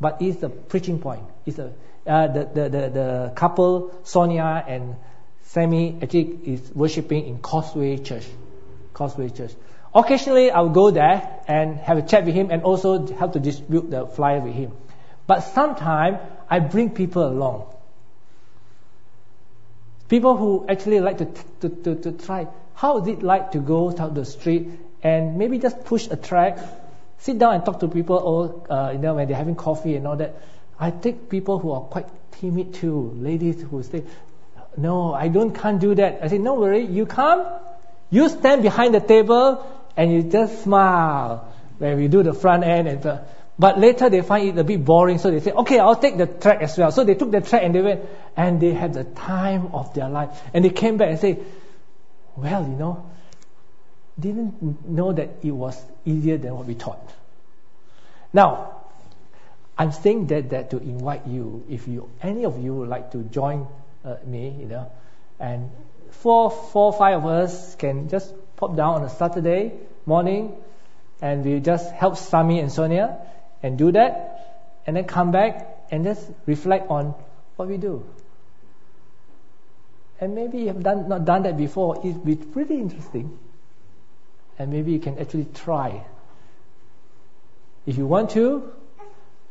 But 0.00 0.20
it's 0.20 0.42
a 0.42 0.48
preaching 0.48 0.98
point. 0.98 1.22
It's 1.46 1.58
a 1.58 1.72
uh, 2.06 2.26
the, 2.26 2.44
the, 2.44 2.68
the, 2.68 2.88
the 2.90 3.32
couple 3.34 3.98
Sonia 4.02 4.62
and 4.68 4.96
Sammy 5.44 5.98
actually 6.02 6.38
is 6.44 6.70
worshiping 6.74 7.26
in 7.26 7.38
Causeway 7.38 7.96
Church. 7.96 8.26
Causeway 8.92 9.30
Church. 9.30 9.52
Occasionally, 9.94 10.50
I'll 10.50 10.68
go 10.68 10.90
there 10.90 11.40
and 11.48 11.76
have 11.78 11.96
a 11.96 12.02
chat 12.02 12.26
with 12.26 12.34
him 12.34 12.50
and 12.50 12.62
also 12.62 13.06
help 13.06 13.32
to 13.32 13.40
distribute 13.40 13.90
the 13.90 14.06
flyer 14.06 14.40
with 14.40 14.54
him. 14.54 14.72
But 15.26 15.40
sometimes 15.40 16.18
I 16.50 16.58
bring 16.58 16.90
people 16.90 17.26
along 17.26 17.74
People 20.08 20.36
who 20.36 20.66
actually 20.68 21.00
like 21.00 21.18
to, 21.18 21.26
to, 21.60 21.68
to, 21.68 21.94
to 21.96 22.12
try, 22.12 22.46
how 22.74 22.98
is 22.98 23.08
it 23.08 23.22
like 23.22 23.52
to 23.52 23.58
go 23.58 23.90
down 23.92 24.14
the 24.14 24.24
street 24.24 24.70
and 25.02 25.36
maybe 25.36 25.58
just 25.58 25.84
push 25.84 26.08
a 26.10 26.16
track, 26.16 26.58
sit 27.18 27.38
down 27.38 27.54
and 27.54 27.64
talk 27.64 27.80
to 27.80 27.88
people, 27.88 28.16
or 28.16 28.72
uh, 28.72 28.92
you 28.92 28.98
know 28.98 29.14
when 29.14 29.28
they're 29.28 29.36
having 29.36 29.54
coffee 29.56 29.96
and 29.96 30.06
all 30.06 30.16
that. 30.16 30.36
I 30.78 30.90
take 30.90 31.28
people 31.28 31.58
who 31.58 31.72
are 31.72 31.82
quite 31.82 32.06
timid 32.40 32.74
too, 32.74 33.12
ladies 33.16 33.62
who 33.62 33.82
say, 33.82 34.02
"No, 34.76 35.14
I 35.14 35.28
don't 35.28 35.54
can't 35.54 35.80
do 35.80 35.94
that." 35.94 36.20
I 36.22 36.28
say, 36.28 36.38
"No 36.38 36.54
worry, 36.54 36.84
you 36.84 37.06
come, 37.06 37.46
you 38.10 38.28
stand 38.28 38.62
behind 38.62 38.94
the 38.94 39.00
table 39.00 39.64
and 39.96 40.12
you 40.12 40.22
just 40.22 40.62
smile 40.62 41.52
when 41.78 41.96
we 41.96 42.08
do 42.08 42.22
the 42.22 42.32
front 42.32 42.64
end 42.64 42.88
and 42.88 43.02
the, 43.02 43.22
but 43.58 43.78
later 43.78 44.10
they 44.10 44.22
find 44.22 44.48
it 44.48 44.58
a 44.58 44.64
bit 44.64 44.84
boring, 44.84 45.18
so 45.18 45.30
they 45.30 45.40
say, 45.40 45.52
okay, 45.52 45.78
I'll 45.78 45.96
take 45.96 46.16
the 46.16 46.26
track 46.26 46.60
as 46.62 46.76
well. 46.76 46.90
So 46.90 47.04
they 47.04 47.14
took 47.14 47.30
the 47.30 47.40
track 47.40 47.62
and 47.62 47.74
they 47.74 47.82
went, 47.82 48.04
and 48.36 48.60
they 48.60 48.72
had 48.72 48.94
the 48.94 49.04
time 49.04 49.70
of 49.74 49.94
their 49.94 50.08
life. 50.08 50.42
And 50.52 50.64
they 50.64 50.70
came 50.70 50.96
back 50.96 51.10
and 51.10 51.18
say, 51.18 51.38
well, 52.36 52.62
you 52.62 52.76
know, 52.76 53.10
didn't 54.18 54.88
know 54.88 55.12
that 55.12 55.30
it 55.42 55.50
was 55.50 55.80
easier 56.04 56.38
than 56.38 56.54
what 56.54 56.66
we 56.66 56.74
thought. 56.74 57.12
Now, 58.32 58.82
I'm 59.76 59.92
saying 59.92 60.28
that, 60.28 60.50
that 60.50 60.70
to 60.70 60.78
invite 60.78 61.26
you, 61.26 61.64
if 61.68 61.88
you 61.88 62.08
any 62.22 62.44
of 62.44 62.62
you 62.62 62.74
would 62.74 62.88
like 62.88 63.10
to 63.12 63.22
join 63.22 63.66
uh, 64.04 64.16
me, 64.24 64.54
you 64.60 64.66
know, 64.66 64.90
and 65.40 65.70
four, 66.10 66.50
four, 66.50 66.92
five 66.92 67.18
of 67.18 67.26
us 67.26 67.74
can 67.74 68.08
just 68.08 68.32
pop 68.56 68.76
down 68.76 68.94
on 68.94 69.04
a 69.04 69.10
Saturday 69.10 69.72
morning, 70.06 70.54
and 71.20 71.44
we 71.44 71.58
just 71.60 71.90
help 71.92 72.16
Sami 72.16 72.60
and 72.60 72.70
Sonia 72.70 73.18
and 73.62 73.78
do 73.78 73.90
that, 73.92 74.78
and 74.86 74.96
then 74.96 75.04
come 75.04 75.32
back 75.32 75.86
and 75.90 76.04
just 76.04 76.24
reflect 76.46 76.90
on 76.90 77.14
what 77.56 77.68
we 77.68 77.76
do. 77.76 78.04
And 80.20 80.34
maybe 80.34 80.58
you 80.58 80.66
have 80.68 80.82
done, 80.82 81.08
not 81.08 81.24
done 81.24 81.42
that 81.42 81.56
before. 81.56 81.98
It'd 81.98 82.24
be 82.24 82.36
pretty 82.36 82.74
interesting. 82.74 83.38
And 84.58 84.70
maybe 84.70 84.92
you 84.92 85.00
can 85.00 85.18
actually 85.18 85.46
try. 85.54 86.04
If 87.86 87.98
you 87.98 88.06
want 88.06 88.30
to, 88.30 88.72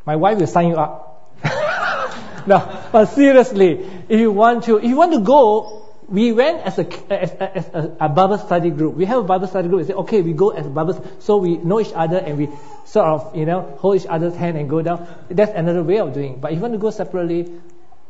my 0.06 0.16
wife 0.16 0.40
will 0.40 0.48
sign 0.48 0.70
you 0.70 0.76
up. 0.76 1.10
no, 2.48 2.88
but 2.92 3.06
seriously, 3.06 3.86
if 4.10 4.20
you 4.20 4.32
want 4.32 4.64
to, 4.66 4.78
if 4.78 4.86
you 4.86 4.96
want 4.96 5.14
to 5.14 5.20
go, 5.20 5.84
we 6.08 6.32
went 6.32 6.62
as 6.62 6.78
a, 6.80 7.14
as, 7.14 7.32
as 7.32 7.68
a, 7.74 7.98
a, 8.02 8.10
Bible 8.10 8.38
study 8.38 8.70
group. 8.70 8.96
We 8.96 9.06
have 9.06 9.20
a 9.20 9.24
Bible 9.24 9.48
study 9.48 9.68
group. 9.68 9.82
We 9.82 9.88
say, 9.88 9.94
okay, 9.94 10.22
we 10.22 10.34
go 10.34 10.50
as 10.50 10.66
a 10.66 10.70
Bible, 10.70 11.06
so 11.20 11.38
we 11.38 11.58
know 11.58 11.80
each 11.80 11.94
other 11.94 12.18
and 12.18 12.38
we 12.38 12.50
sort 12.86 13.08
of, 13.08 13.36
you 13.36 13.46
know, 13.46 13.78
hold 13.80 13.98
each 13.98 14.08
other's 14.08 14.36
hand 14.36 14.58
and 14.58 14.70
go 14.70 14.82
down. 14.82 15.08
That's 15.30 15.52
another 15.56 15.84
way 15.84 16.00
of 16.00 16.14
doing. 16.14 16.34
It. 16.34 16.42
But 16.42 16.52
if 16.52 16.58
you 16.58 16.62
want 16.62 16.74
to 16.74 16.80
go 16.80 16.90
separately, 16.90 17.50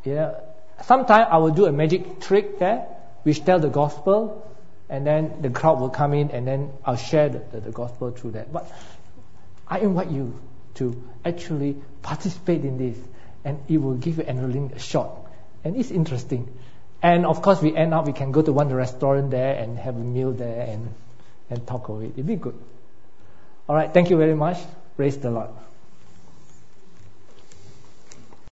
you 0.04 0.14
know, 0.14 0.36
sometimes 0.82 1.28
I 1.30 1.38
will 1.38 1.50
do 1.50 1.66
a 1.66 1.72
magic 1.72 2.20
trick 2.20 2.58
there, 2.58 2.86
which 3.22 3.44
tell 3.44 3.58
the 3.58 3.68
gospel, 3.68 4.50
and 4.88 5.06
then 5.06 5.40
the 5.40 5.50
crowd 5.50 5.80
will 5.80 5.90
come 5.90 6.14
in, 6.14 6.30
and 6.30 6.46
then 6.46 6.72
I'll 6.84 6.96
share 6.96 7.28
the, 7.28 7.38
the, 7.52 7.60
the 7.60 7.70
gospel 7.70 8.10
through 8.10 8.32
that. 8.32 8.52
But 8.52 8.70
I 9.66 9.78
invite 9.78 10.10
you 10.10 10.38
to 10.74 11.02
actually 11.24 11.76
participate 12.02 12.64
in 12.64 12.78
this, 12.78 12.98
and 13.44 13.60
it 13.68 13.78
will 13.78 13.94
give 13.94 14.18
you 14.18 14.24
adrenaline 14.24 14.74
a 14.74 14.78
shot, 14.78 15.30
and 15.62 15.76
it's 15.76 15.90
interesting. 15.90 16.52
And 17.02 17.26
of 17.26 17.42
course, 17.42 17.60
we 17.60 17.76
end 17.76 17.92
up, 17.92 18.06
we 18.06 18.14
can 18.14 18.32
go 18.32 18.40
to 18.40 18.50
one 18.50 18.72
restaurant 18.72 19.30
there 19.30 19.54
and 19.54 19.78
have 19.78 19.94
a 19.96 20.00
meal 20.00 20.32
there 20.32 20.62
and, 20.62 20.94
and 21.50 21.66
talk 21.66 21.90
of 21.90 22.02
it. 22.02 22.12
It'd 22.12 22.26
be 22.26 22.36
good. 22.36 22.58
All 23.68 23.76
right. 23.76 23.92
Thank 23.92 24.08
you 24.08 24.16
very 24.16 24.34
much. 24.34 24.56
Praise 24.96 25.18
the 25.18 25.30
Lord. 25.30 25.50